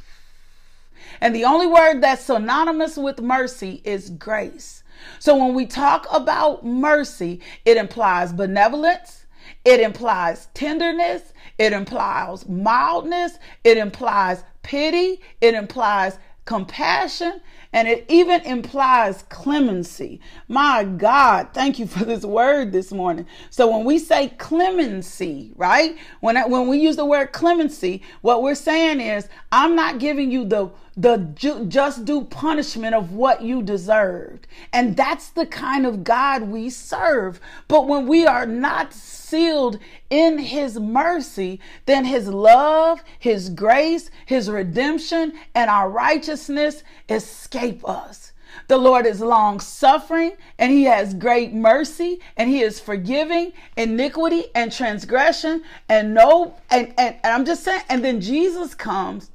[1.20, 4.82] And the only word that's synonymous with mercy is grace.
[5.18, 9.26] So when we talk about mercy, it implies benevolence,
[9.64, 17.40] it implies tenderness, it implies mildness, it implies pity, it implies compassion,
[17.72, 20.20] and it even implies clemency.
[20.48, 23.26] My God, thank you for this word this morning.
[23.50, 25.96] So when we say clemency, right?
[26.20, 30.30] When I, when we use the word clemency, what we're saying is I'm not giving
[30.30, 34.46] you the the ju- just due punishment of what you deserved.
[34.72, 37.38] And that's the kind of God we serve.
[37.68, 38.94] But when we are not
[39.28, 39.78] sealed
[40.10, 48.32] in his mercy, then his love, his grace, his redemption, and our righteousness escape us.
[48.68, 54.44] The Lord is long suffering and he has great mercy and he is forgiving iniquity
[54.54, 59.30] and transgression and no and, and, and I'm just saying and then Jesus comes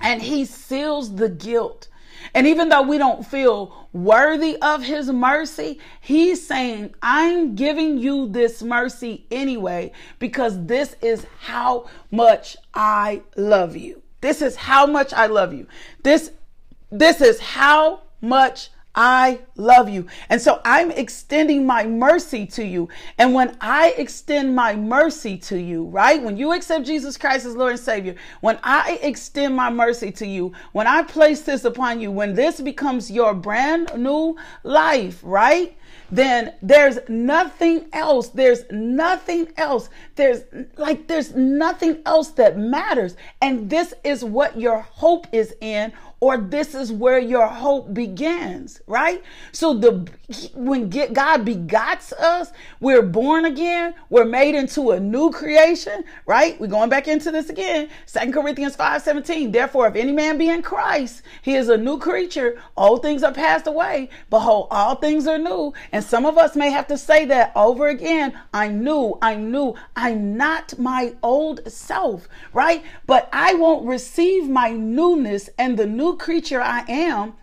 [0.00, 1.88] and he seals the guilt.
[2.34, 8.28] And even though we don't feel worthy of his mercy, he's saying, I'm giving you
[8.28, 14.02] this mercy anyway because this is how much I love you.
[14.20, 15.66] This is how much I love you.
[16.02, 16.32] This
[16.90, 20.08] This is how much I love you.
[20.28, 22.88] And so I'm extending my mercy to you.
[23.16, 26.20] And when I extend my mercy to you, right?
[26.20, 30.26] When you accept Jesus Christ as Lord and Savior, when I extend my mercy to
[30.26, 35.78] you, when I place this upon you, when this becomes your brand new life, right?
[36.10, 38.28] then there's nothing else.
[38.28, 39.90] There's nothing else.
[40.16, 40.42] There's
[40.76, 43.16] like, there's nothing else that matters.
[43.42, 48.80] And this is what your hope is in or this is where your hope begins,
[48.86, 49.22] right?
[49.52, 50.08] So the
[50.52, 56.60] when get, God begots us, we're born again, we're made into a new creation, right?
[56.60, 57.88] We're going back into this again.
[58.04, 59.52] Second Corinthians 5 17.
[59.52, 62.60] Therefore, if any man be in Christ, he is a new creature.
[62.76, 64.10] Old things are passed away.
[64.28, 65.72] Behold, all things are new.
[65.92, 68.38] And some of us may have to say that over again.
[68.52, 72.82] I'm new, I'm new, I'm not my old self, right?
[73.06, 77.34] But I won't receive my newness and the new new creature I am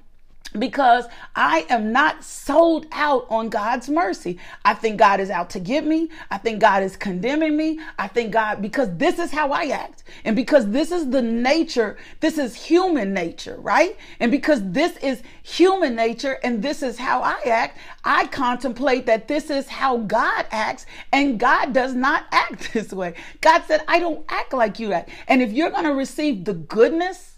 [0.58, 1.06] because
[1.36, 4.40] I am not sold out on God's mercy.
[4.64, 6.10] I think God is out to get me.
[6.32, 7.80] I think God is condemning me.
[8.00, 10.04] I think God, because this is how I act.
[10.24, 13.98] And because this is the nature, this is human nature, right?
[14.22, 19.28] And because this is human nature and this is how I act, I contemplate that
[19.28, 23.16] this is how God acts and God does not act this way.
[23.42, 25.10] God said, I don't act like you act.
[25.28, 27.35] And if you're going to receive the goodness,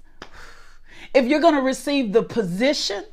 [1.13, 3.03] if you're going to receive the position,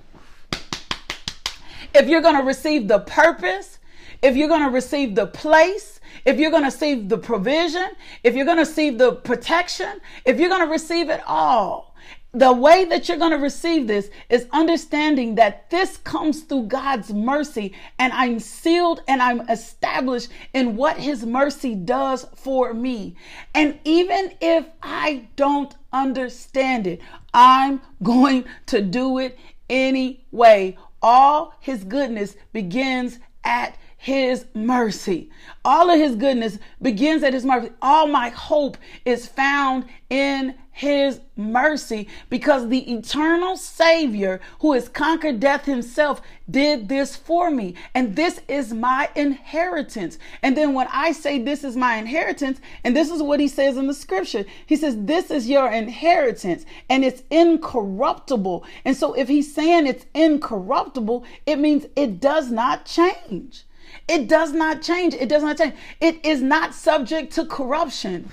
[1.95, 3.79] if you're going to receive the purpose,
[4.23, 7.91] if you're going to receive the place, if you're going to receive the provision,
[8.23, 11.95] if you're going to receive the protection, if you're going to receive it all,
[12.35, 17.13] the way that you're going to receive this is understanding that this comes through God's
[17.13, 23.15] mercy and I'm sealed and I'm established in what his mercy does for me.
[23.55, 27.01] And even if I don't understand it,
[27.35, 29.37] I'm going to do it
[29.69, 30.79] anyway.
[31.03, 35.31] All his goodness begins at his mercy.
[35.65, 37.71] All of his goodness begins at his mercy.
[37.83, 45.39] All my hope is found in his mercy because the eternal Savior who has conquered
[45.39, 46.21] death himself
[46.51, 47.77] did this for me.
[47.95, 50.19] And this is my inheritance.
[50.43, 53.77] And then when I say this is my inheritance, and this is what he says
[53.77, 58.65] in the scripture, he says, This is your inheritance and it's incorruptible.
[58.85, 63.63] And so if he's saying it's incorruptible, it means it does not change.
[64.09, 65.15] It does not change.
[65.15, 65.75] It does not change.
[66.01, 68.29] It is not subject to corruption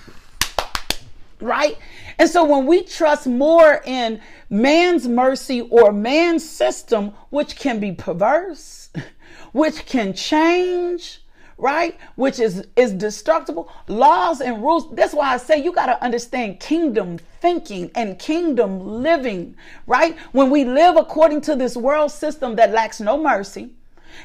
[1.41, 1.77] right?
[2.17, 7.91] And so when we trust more in man's mercy or man's system, which can be
[7.91, 8.89] perverse,
[9.51, 11.21] which can change,
[11.57, 11.97] right?
[12.15, 13.71] Which is is destructible.
[13.87, 14.93] Laws and rules.
[14.93, 19.55] That's why I say you got to understand kingdom thinking and kingdom living,
[19.87, 20.17] right?
[20.31, 23.71] When we live according to this world system that lacks no mercy,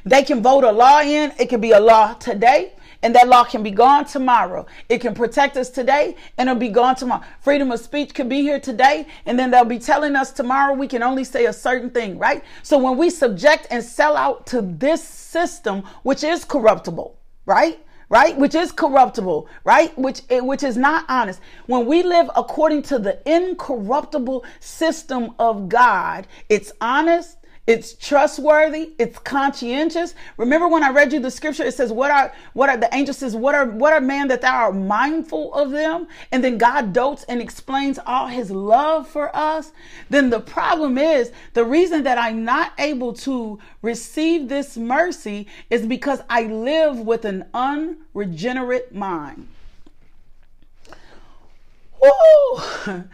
[0.04, 1.32] they can vote a law in.
[1.38, 2.72] It can be a law today
[3.02, 4.66] and that law can be gone tomorrow.
[4.88, 7.22] It can protect us today and it'll be gone tomorrow.
[7.40, 10.88] Freedom of speech can be here today and then they'll be telling us tomorrow we
[10.88, 12.42] can only say a certain thing, right?
[12.62, 17.78] So when we subject and sell out to this system, which is corruptible, right?
[18.08, 22.82] right which is corruptible right which eh, which is not honest when we live according
[22.82, 27.35] to the incorruptible system of god it's honest
[27.66, 28.92] it's trustworthy.
[28.96, 30.14] It's conscientious.
[30.36, 33.12] Remember when I read you the scripture, it says, "What are what are the angel
[33.12, 33.34] says?
[33.34, 37.24] What are what are man that thou art mindful of them?" And then God dotes
[37.24, 39.72] and explains all His love for us.
[40.08, 45.86] Then the problem is the reason that I'm not able to receive this mercy is
[45.86, 49.48] because I live with an unregenerate mind.
[52.04, 53.04] Ooh,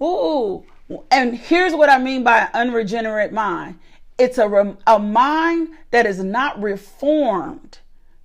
[0.00, 0.64] ooh.
[1.10, 3.80] And here's what I mean by unregenerate mind
[4.18, 7.78] it's a, a mind that is not reformed.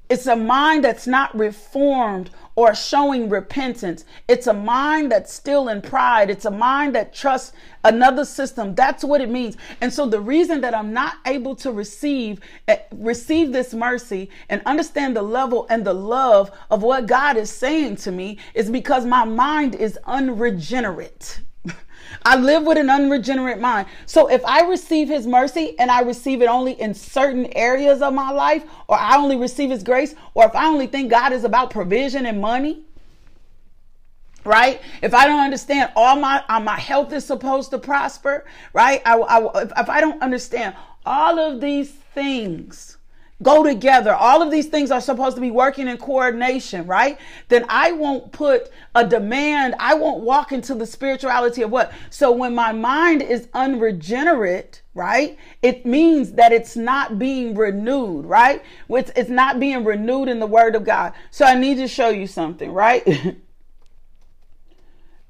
[0.09, 4.03] It's a mind that's not reformed or showing repentance.
[4.27, 6.29] It's a mind that's still in pride.
[6.29, 7.53] It's a mind that trusts
[7.85, 8.75] another system.
[8.75, 9.55] That's what it means.
[9.79, 14.61] And so the reason that I'm not able to receive eh, receive this mercy and
[14.65, 19.05] understand the level and the love of what God is saying to me is because
[19.05, 21.39] my mind is unregenerate.
[22.23, 23.87] I live with an unregenerate mind.
[24.05, 28.13] So if I receive his mercy and I receive it only in certain areas of
[28.13, 31.43] my life, or I only receive his grace, or if I only think God is
[31.43, 32.83] about provision and money,
[34.43, 34.81] right?
[35.01, 39.01] If I don't understand all my uh, my health is supposed to prosper, right?
[39.05, 42.97] I, I, if, if I don't understand all of these things,
[43.43, 44.13] go together.
[44.13, 47.19] All of these things are supposed to be working in coordination, right?
[47.49, 49.75] Then I won't put a demand.
[49.79, 51.91] I won't walk into the spirituality of what?
[52.09, 55.37] So when my mind is unregenerate, right?
[55.61, 58.63] It means that it's not being renewed, right?
[58.89, 61.13] It's, it's not being renewed in the word of God.
[61.31, 63.07] So I need to show you something, right?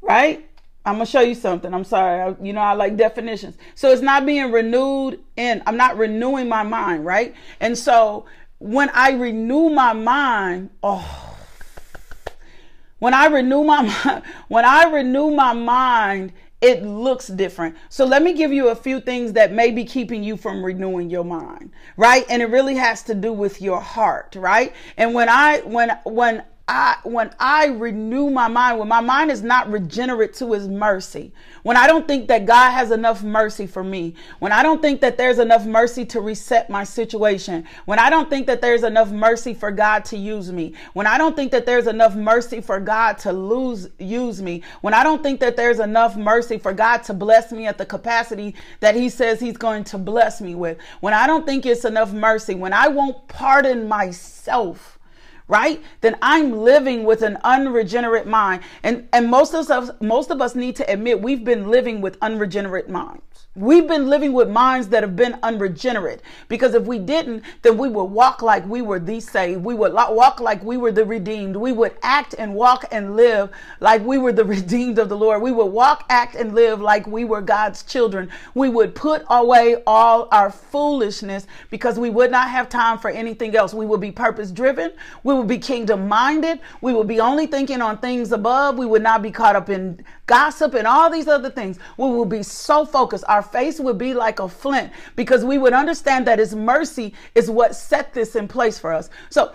[0.02, 0.48] right?
[0.86, 1.74] I'm gonna show you something.
[1.74, 2.22] I'm sorry.
[2.22, 3.58] I, you know, I like definitions.
[3.76, 7.36] So it's not being renewed and I'm not renewing my mind, right?
[7.60, 8.26] And so
[8.58, 11.38] when I renew my mind, oh,
[13.00, 17.76] when I renew my mind, when I renew my mind, it looks different.
[17.90, 21.10] So let me give you a few things that may be keeping you from renewing
[21.10, 22.24] your mind, right?
[22.30, 24.74] And it really has to do with your heart, right?
[24.96, 29.44] And when I when when I when I renew my mind, when my mind is
[29.44, 33.84] not regenerate to his mercy, when I don't think that God has enough mercy for
[33.84, 38.10] me, when I don't think that there's enough mercy to reset my situation, when I
[38.10, 41.52] don't think that there's enough mercy for God to use me, when I don't think
[41.52, 45.58] that there's enough mercy for God to lose use me, when I don't think that
[45.58, 49.58] there's enough mercy for God to bless me at the capacity that he says he's
[49.58, 53.28] going to bless me with, when I don't think it's enough mercy, when I won't
[53.28, 55.00] pardon myself,
[55.52, 55.84] right?
[56.00, 58.64] Then I'm living with an unregenerate mind.
[58.84, 62.18] And and most of us most of us need to admit we've been living with
[62.22, 63.22] unregenerate minds.
[63.54, 67.90] We've been living with minds that have been unregenerate because if we didn't, then we
[67.90, 69.66] would walk like we were the saved.
[69.66, 71.58] We would walk like we were the redeemed.
[71.58, 73.50] We would act and walk and live
[73.82, 75.42] like we were the redeemed of the Lord.
[75.42, 78.30] We would walk, act, and live like we were God's children.
[78.54, 83.54] We would put away all our foolishness because we would not have time for anything
[83.54, 83.74] else.
[83.74, 84.94] We would be purpose driven.
[85.24, 86.62] We would be kingdom minded.
[86.80, 88.78] We would be only thinking on things above.
[88.78, 91.78] We would not be caught up in gossip and all these other things.
[91.98, 93.26] We will be so focused.
[93.28, 97.50] Our face would be like a flint because we would understand that His mercy is
[97.50, 99.10] what set this in place for us.
[99.30, 99.54] So,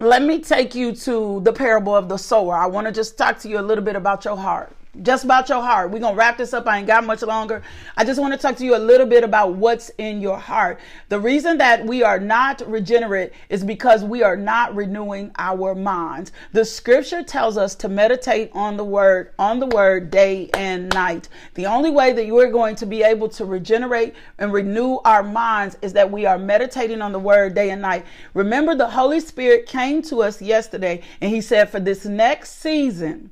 [0.00, 2.56] let me take you to the parable of the sower.
[2.56, 5.48] I want to just talk to you a little bit about your heart just about
[5.48, 5.90] your heart.
[5.90, 6.66] We're going to wrap this up.
[6.66, 7.62] I ain't got much longer.
[7.96, 10.80] I just want to talk to you a little bit about what's in your heart.
[11.08, 16.32] The reason that we are not regenerate is because we are not renewing our minds.
[16.52, 21.28] The scripture tells us to meditate on the word, on the word day and night.
[21.54, 25.22] The only way that you are going to be able to regenerate and renew our
[25.22, 28.04] minds is that we are meditating on the word day and night.
[28.34, 33.30] Remember, the Holy Spirit came to us yesterday and he said, for this next season,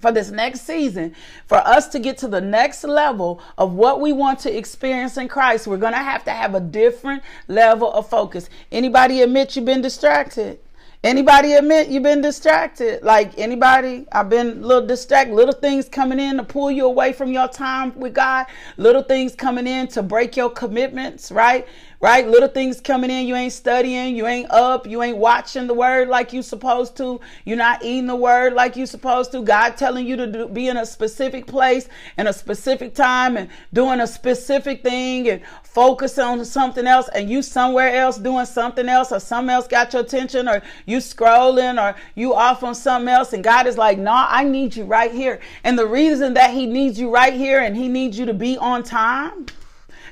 [0.00, 1.14] for this next season,
[1.46, 5.28] for us to get to the next level of what we want to experience in
[5.28, 8.48] Christ, we're going to have to have a different level of focus.
[8.70, 10.58] Anybody admit you've been distracted?
[11.04, 13.04] Anybody admit you've been distracted?
[13.04, 15.32] Like anybody, I've been a little distracted.
[15.32, 18.46] Little things coming in to pull you away from your time with God.
[18.78, 21.68] Little things coming in to break your commitments, right?
[22.00, 22.28] Right?
[22.28, 26.08] Little things coming in, you ain't studying, you ain't up, you ain't watching the word
[26.08, 29.42] like you supposed to, you're not eating the word like you supposed to.
[29.42, 33.50] God telling you to do, be in a specific place in a specific time and
[33.72, 38.88] doing a specific thing and focus on something else, and you somewhere else doing something
[38.88, 43.08] else, or something else got your attention, or you scrolling, or you off on something
[43.08, 46.50] else, and God is like, "No, I need you right here." And the reason that
[46.50, 49.46] He needs you right here and He needs you to be on time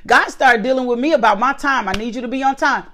[0.07, 1.87] God started dealing with me about my time.
[1.87, 2.85] I need you to be on time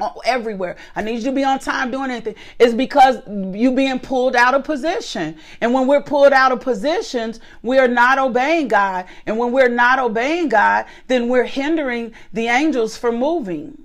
[0.00, 0.76] oh, everywhere.
[0.96, 2.34] I need you to be on time doing anything.
[2.58, 5.36] It's because you being pulled out of position.
[5.60, 9.06] And when we're pulled out of positions, we are not obeying God.
[9.26, 13.78] And when we're not obeying God, then we're hindering the angels from moving.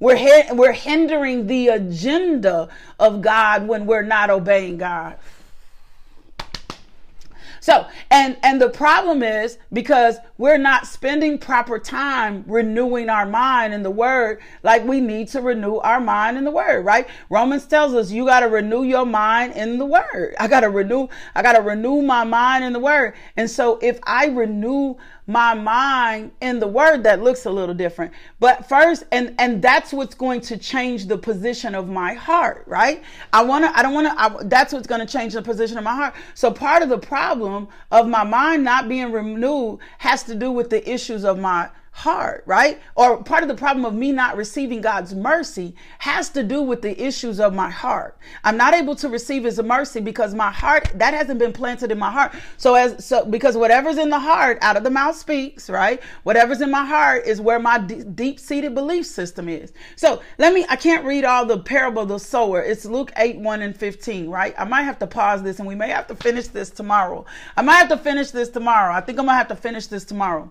[0.00, 5.18] We're, he- we're hindering the agenda of God when we're not obeying God.
[7.60, 13.74] So, and and the problem is because we're not spending proper time renewing our mind
[13.74, 17.06] in the word like we need to renew our mind in the word, right?
[17.28, 20.34] Romans tells us you got to renew your mind in the word.
[20.40, 23.14] I got to renew I got to renew my mind in the word.
[23.36, 24.96] And so if I renew
[25.30, 28.12] my mind in the word that looks a little different.
[28.40, 33.02] But first and and that's what's going to change the position of my heart right?
[33.32, 35.84] I want to i don't want to that's what's going to change the position of
[35.84, 36.14] my heart.
[36.34, 40.68] So part of the problem of my mind not being renewed has to do with
[40.70, 42.80] the issues of my heart, right?
[42.94, 46.82] Or part of the problem of me not receiving God's mercy has to do with
[46.82, 48.16] the issues of my heart.
[48.44, 51.98] I'm not able to receive his mercy because my heart that hasn't been planted in
[51.98, 52.32] my heart.
[52.56, 56.00] So as so because whatever's in the heart out of the mouth speaks, right?
[56.22, 59.72] Whatever's in my heart is where my d- deep-seated belief system is.
[59.96, 62.62] So, let me I can't read all the parable of the sower.
[62.62, 64.54] It's Luke 8 1 and 15, right?
[64.56, 67.24] I might have to pause this and we may have to finish this tomorrow.
[67.56, 68.94] I might have to finish this tomorrow.
[68.94, 70.50] I think I'm going to have to finish this tomorrow.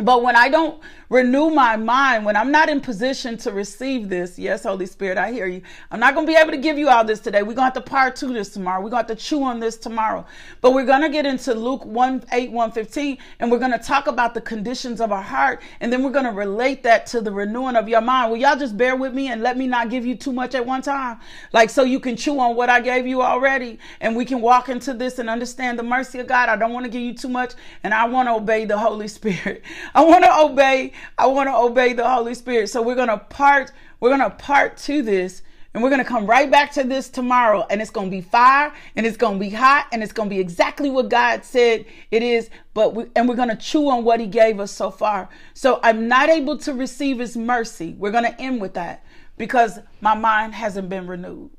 [0.00, 4.38] But when I don't renew my mind, when I'm not in position to receive this,
[4.38, 5.62] yes, Holy Spirit, I hear you.
[5.90, 7.42] I'm not going to be able to give you all this today.
[7.42, 8.80] We're going to have to part two this tomorrow.
[8.80, 10.24] We're going to have to chew on this tomorrow.
[10.60, 14.06] But we're going to get into Luke 1 8, 115, and we're going to talk
[14.06, 15.62] about the conditions of our heart.
[15.80, 18.30] And then we're going to relate that to the renewing of your mind.
[18.30, 20.64] Will y'all just bear with me and let me not give you too much at
[20.64, 21.18] one time?
[21.52, 24.68] Like, so you can chew on what I gave you already and we can walk
[24.68, 26.48] into this and understand the mercy of God.
[26.48, 29.08] I don't want to give you too much and I want to obey the Holy
[29.18, 29.62] Spirit.
[29.94, 30.92] I want to obey.
[31.16, 32.68] I want to obey the Holy Spirit.
[32.68, 35.42] So we're going to part, we're going to part to this
[35.74, 38.20] and we're going to come right back to this tomorrow and it's going to be
[38.20, 41.44] fire and it's going to be hot and it's going to be exactly what God
[41.44, 42.50] said it is.
[42.74, 45.28] But we, and we're going to chew on what he gave us so far.
[45.54, 47.94] So I'm not able to receive his mercy.
[47.98, 49.04] We're going to end with that
[49.36, 51.50] because my mind hasn't been renewed.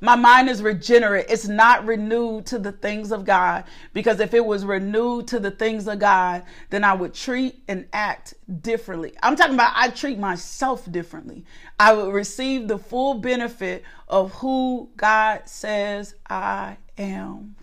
[0.00, 1.26] My mind is regenerate.
[1.28, 3.64] It's not renewed to the things of God.
[3.92, 7.86] Because if it was renewed to the things of God, then I would treat and
[7.92, 9.12] act differently.
[9.22, 11.44] I'm talking about I treat myself differently.
[11.78, 17.56] I would receive the full benefit of who God says I am.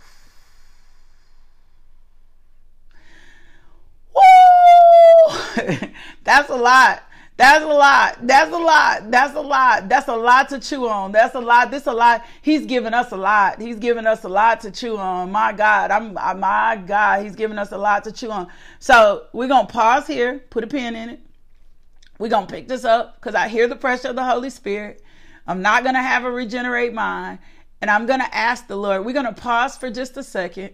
[4.14, 5.34] Woo!
[6.24, 7.04] That's a lot.
[7.38, 8.18] That's a lot.
[8.26, 9.12] That's a lot.
[9.12, 9.88] That's a lot.
[9.88, 11.12] That's a lot to chew on.
[11.12, 11.70] That's a lot.
[11.70, 12.26] This a lot.
[12.42, 13.62] He's giving us a lot.
[13.62, 15.32] He's giving us a lot to chew on.
[15.32, 15.92] My God.
[15.92, 17.24] I'm I, my God.
[17.24, 18.48] He's giving us a lot to chew on.
[18.80, 21.20] So we're gonna pause here, put a pin in it.
[22.18, 25.04] We're gonna pick this up because I hear the pressure of the Holy Spirit.
[25.46, 27.38] I'm not gonna have a regenerate mind.
[27.82, 29.06] And I'm gonna ask the Lord.
[29.06, 30.72] We're gonna pause for just a second.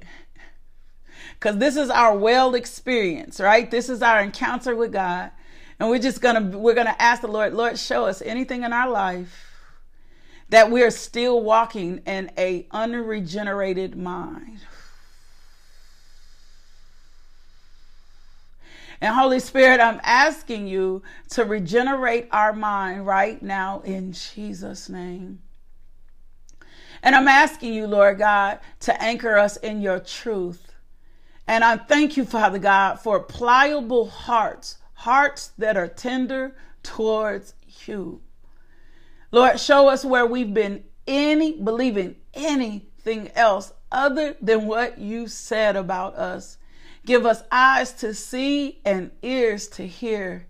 [1.33, 3.69] Because this is our well experience, right?
[3.69, 5.31] This is our encounter with God.
[5.79, 8.63] And we're just going to we're going to ask the Lord, Lord, show us anything
[8.63, 9.49] in our life
[10.49, 14.59] that we are still walking in a unregenerated mind.
[19.01, 25.39] And Holy Spirit, I'm asking you to regenerate our mind right now in Jesus' name.
[27.01, 30.71] And I'm asking you, Lord God, to anchor us in your truth.
[31.47, 38.21] And I thank you, Father God, for pliable hearts hearts that are tender towards you.
[39.31, 45.75] Lord, show us where we've been any believing anything else other than what you said
[45.75, 46.57] about us.
[47.05, 50.47] Give us eyes to see and ears to hear.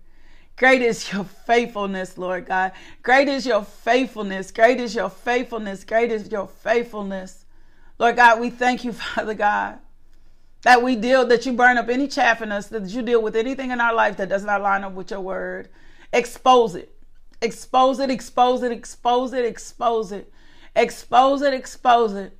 [0.56, 2.70] Great is your faithfulness, Lord God.
[3.02, 4.52] Great is your faithfulness.
[4.52, 5.82] Great is your faithfulness.
[5.82, 7.44] Great is your faithfulness.
[7.98, 9.78] Lord God, we thank you, Father God,
[10.64, 13.36] that we deal, that you burn up any chaff in us, that you deal with
[13.36, 15.68] anything in our life that does not line up with your word.
[16.12, 16.90] Expose it.
[17.42, 20.32] Expose it, expose it, expose it, expose it.
[20.74, 22.36] Expose it, expose it.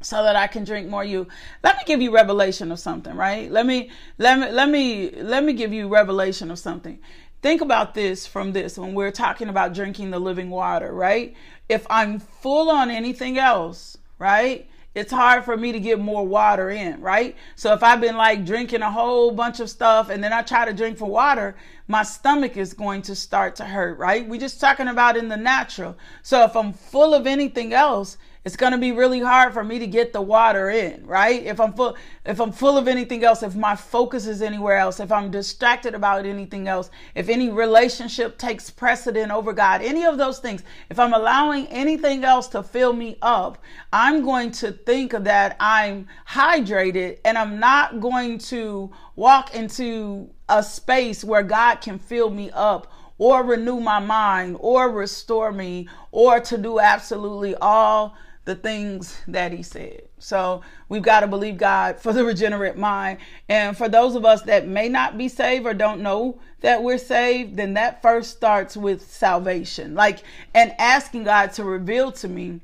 [0.00, 1.26] So that I can drink more you.
[1.62, 3.50] Let me give you revelation of something, right?
[3.50, 6.98] Let me let me let me let me give you revelation of something.
[7.42, 11.34] Think about this from this when we're talking about drinking the living water, right?
[11.68, 14.68] If I'm full on anything else, right?
[14.96, 17.36] It's hard for me to get more water in, right?
[17.54, 20.64] So if I've been like drinking a whole bunch of stuff and then I try
[20.64, 21.54] to drink for water,
[21.86, 24.26] my stomach is going to start to hurt, right?
[24.26, 25.98] We're just talking about in the natural.
[26.22, 28.16] So if I'm full of anything else,
[28.46, 31.42] it's going to be really hard for me to get the water in, right?
[31.42, 35.00] If I'm full if I'm full of anything else, if my focus is anywhere else,
[35.00, 40.16] if I'm distracted about anything else, if any relationship takes precedent over God, any of
[40.16, 43.58] those things, if I'm allowing anything else to fill me up,
[43.92, 50.62] I'm going to think that I'm hydrated and I'm not going to walk into a
[50.62, 56.38] space where God can fill me up or renew my mind or restore me or
[56.38, 58.16] to do absolutely all
[58.46, 60.02] the things that he said.
[60.18, 63.18] So we've got to believe God for the regenerate mind.
[63.48, 66.96] And for those of us that may not be saved or don't know that we're
[66.96, 69.94] saved, then that first starts with salvation.
[69.94, 70.20] Like,
[70.54, 72.60] and asking God to reveal to me,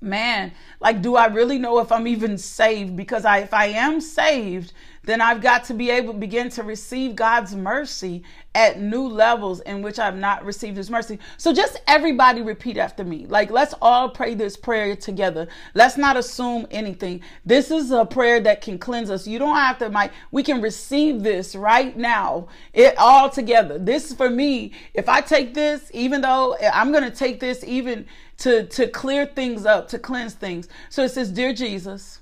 [0.00, 2.96] man, like, do I really know if I'm even saved?
[2.96, 4.72] Because I, if I am saved,
[5.04, 8.22] then I've got to be able to begin to receive God's mercy
[8.54, 11.18] at new levels in which I've not received his mercy.
[11.36, 13.26] So just everybody repeat after me.
[13.26, 15.48] Like let's all pray this prayer together.
[15.74, 17.22] Let's not assume anything.
[17.44, 19.26] This is a prayer that can cleanse us.
[19.26, 22.48] You don't have to Mike, we can receive this right now.
[22.72, 23.78] It all together.
[23.78, 24.72] This is for me.
[24.94, 28.06] If I take this, even though I'm going to take this even
[28.38, 30.68] to to clear things up, to cleanse things.
[30.88, 32.20] So it says, "Dear Jesus,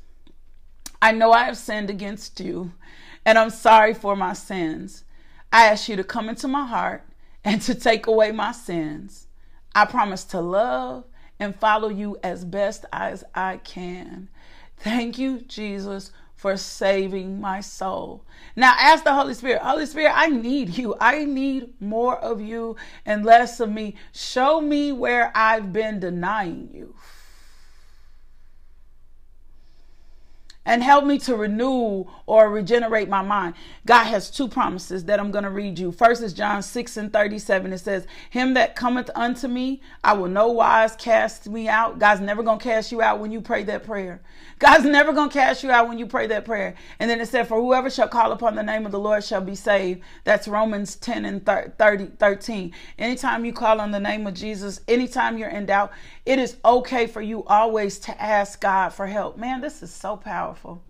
[1.03, 2.74] I know I have sinned against you,
[3.26, 5.03] and I'm sorry for my sins.
[5.53, 7.05] I ask you to come into my heart
[7.44, 9.26] and to take away my sins.
[9.74, 11.03] I promise to love
[11.40, 14.28] and follow you as best as I can.
[14.76, 18.24] Thank you, Jesus, for saving my soul.
[18.55, 20.94] Now ask the Holy Spirit, Holy Spirit, I need you.
[21.00, 23.96] I need more of you and less of me.
[24.12, 26.94] Show me where I've been denying you.
[30.64, 33.54] And help me to renew or regenerate my mind.
[33.86, 35.90] God has two promises that I'm going to read you.
[35.90, 37.72] First is John 6 and 37.
[37.72, 41.98] It says, Him that cometh unto me, I will no wise cast me out.
[41.98, 44.22] God's never going to cast you out when you pray that prayer.
[44.58, 46.74] God's never going to cast you out when you pray that prayer.
[47.00, 49.40] And then it said, For whoever shall call upon the name of the Lord shall
[49.40, 50.02] be saved.
[50.22, 52.72] That's Romans 10 and 30, 13.
[52.98, 55.90] Anytime you call on the name of Jesus, anytime you're in doubt,
[56.25, 59.37] it is okay for you always to ask God for help.
[59.37, 60.83] Man, this is so powerful.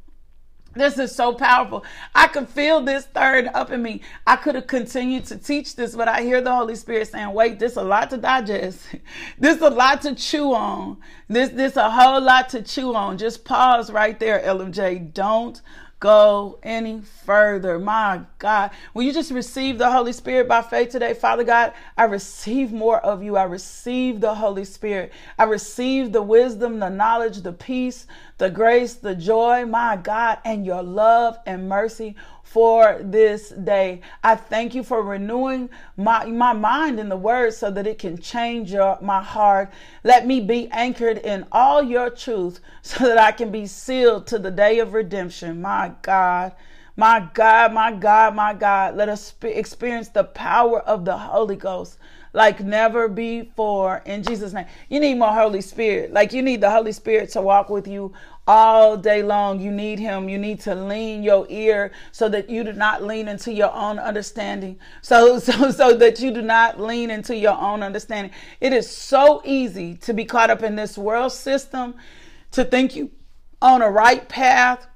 [0.75, 1.85] This is so powerful.
[2.15, 4.01] I can feel this third up in me.
[4.27, 7.59] I could have continued to teach this, but I hear the Holy Spirit saying, wait,
[7.59, 8.87] this is a lot to digest.
[9.39, 10.99] this is a lot to chew on.
[11.29, 13.19] This this a whole lot to chew on.
[13.19, 15.13] Just pause right there, LMJ.
[15.13, 15.61] Don't
[16.03, 17.79] go any further.
[17.79, 21.15] My God, will you just receive the Holy Spirit by faith today?
[21.15, 23.37] Father God, I receive more of you.
[23.37, 25.13] I receive the Holy Spirit.
[25.39, 30.67] I receive the wisdom, the knowledge, the peace, the grace, the joy, my God, and
[30.67, 32.17] your love and mercy
[32.53, 34.03] for this day.
[34.23, 38.19] I thank you for renewing my, my mind in the word so that it can
[38.19, 39.73] change your, my heart.
[40.05, 44.39] Let me be anchored in all your truth so that I can be sealed to
[44.39, 45.63] the day of redemption.
[45.63, 46.53] My God.
[46.95, 51.97] My God, my God, my God, let us experience the power of the Holy Ghost
[52.33, 54.67] like never before in Jesus' name.
[54.89, 56.13] You need more Holy Spirit.
[56.13, 58.13] Like you need the Holy Spirit to walk with you
[58.47, 59.61] all day long.
[59.61, 60.29] You need him.
[60.29, 63.99] You need to lean your ear so that you do not lean into your own
[63.99, 64.79] understanding.
[65.01, 68.33] So, so, so that you do not lean into your own understanding.
[68.61, 71.95] It is so easy to be caught up in this world system,
[72.53, 73.11] to think you
[73.61, 74.89] on a right path,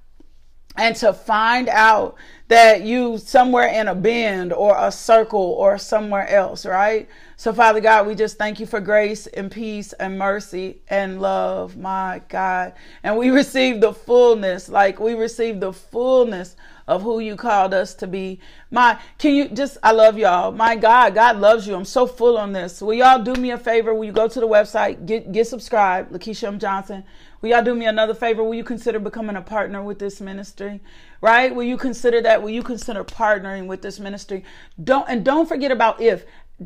[0.76, 2.16] and to find out
[2.48, 7.08] that you somewhere in a bend or a circle or somewhere else, right?
[7.36, 11.76] So, Father God, we just thank you for grace and peace and mercy and love,
[11.76, 12.72] my God.
[13.02, 16.56] And we receive the fullness, like we receive the fullness
[16.86, 18.38] of who you called us to be.
[18.70, 20.52] My, can you just, I love y'all.
[20.52, 21.74] My God, God loves you.
[21.74, 22.80] I'm so full on this.
[22.80, 23.92] Will y'all do me a favor?
[23.92, 26.58] Will you go to the website, get, get subscribed, Lakeisha M.
[26.60, 27.04] Johnson.
[27.41, 28.43] Will y'all do me another favor?
[28.43, 30.80] Will you consider becoming a partner with this ministry?
[31.20, 31.55] Right?
[31.55, 32.43] Will you consider that?
[32.43, 34.45] Will you consider partnering with this ministry?
[34.82, 36.24] Don't, and don't forget about if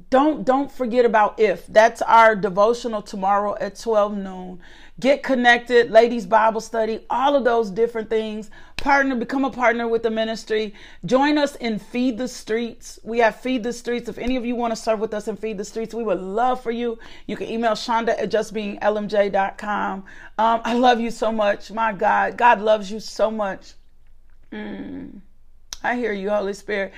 [0.09, 1.67] don't don't forget about if.
[1.67, 4.61] That's our devotional tomorrow at 12 noon.
[5.01, 8.51] Get connected ladies bible study all of those different things.
[8.77, 10.75] Partner become a partner with the ministry.
[11.05, 13.01] Join us in feed the streets.
[13.03, 14.09] We have feed the streets.
[14.09, 16.21] If any of you want to serve with us in feed the streets we would
[16.21, 16.97] love for you.
[17.27, 20.05] You can email shonda at justbeinglmj.com
[20.39, 21.73] um, i love you so much.
[21.73, 23.73] My god god loves you so much.
[24.53, 25.21] Mm.
[25.83, 26.93] I hear you, Holy Spirit.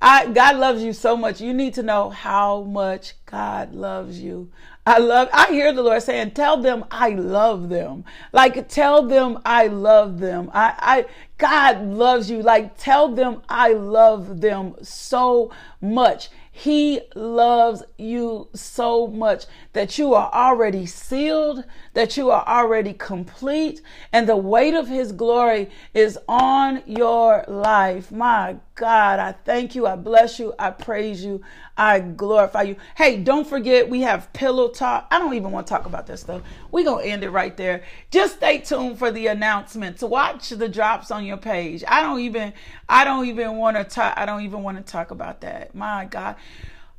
[0.00, 1.40] I God loves you so much.
[1.40, 4.50] You need to know how much God loves you.
[4.86, 8.04] I love I hear the Lord saying, tell them I love them.
[8.32, 10.50] Like tell them I love them.
[10.54, 12.42] I I God loves you.
[12.42, 16.30] Like tell them I love them so much.
[16.58, 19.44] He loves you so much
[19.74, 21.62] that you are already sealed,
[21.94, 23.80] that you are already complete,
[24.12, 28.10] and the weight of His glory is on your life.
[28.10, 29.88] My God, I thank you.
[29.88, 30.54] I bless you.
[30.56, 31.40] I praise you.
[31.76, 32.76] I glorify you.
[32.96, 35.08] Hey, don't forget we have pillow talk.
[35.10, 36.42] I don't even want to talk about this stuff.
[36.70, 37.82] We're going to end it right there.
[38.12, 41.82] Just stay tuned for the announcement to watch the drops on your page.
[41.88, 42.52] I don't even
[42.88, 45.74] I don't even want to talk I don't even want to talk about that.
[45.74, 46.36] My God.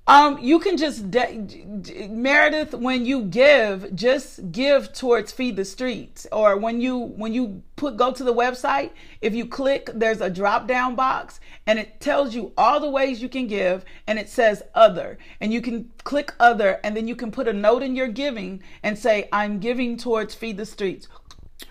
[0.09, 6.25] Um, you can just de- Meredith when you give, just give towards feed the streets.
[6.31, 8.89] Or when you when you put go to the website,
[9.21, 13.21] if you click, there's a drop down box and it tells you all the ways
[13.21, 17.15] you can give, and it says other, and you can click other, and then you
[17.15, 21.07] can put a note in your giving and say I'm giving towards feed the streets.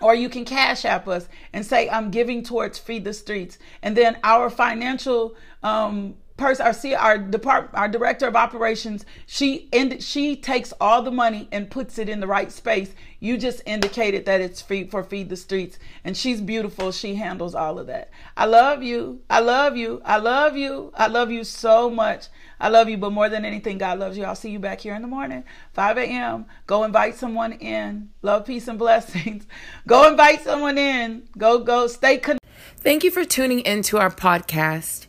[0.01, 3.57] Or you can cash app us and say, I'm giving towards Feed the Streets.
[3.81, 7.29] And then our financial um, person our see our
[7.73, 9.69] our director of operations she
[9.99, 12.93] she takes all the money and puts it in the right space.
[13.19, 16.91] You just indicated that it's free for feed the streets and she's beautiful.
[16.91, 18.09] She handles all of that.
[18.37, 19.21] I love you.
[19.29, 20.01] I love you.
[20.05, 20.93] I love you.
[20.95, 22.27] I love you so much.
[22.59, 24.23] I love you but more than anything god loves you.
[24.23, 28.09] I'll see you back here in the morning 5 a.m go invite someone in.
[28.21, 29.45] Love peace and blessings.
[29.87, 31.23] Go invite someone in.
[31.37, 31.87] Go go.
[31.87, 32.39] Stay connected
[32.77, 35.08] thank you for tuning into our podcast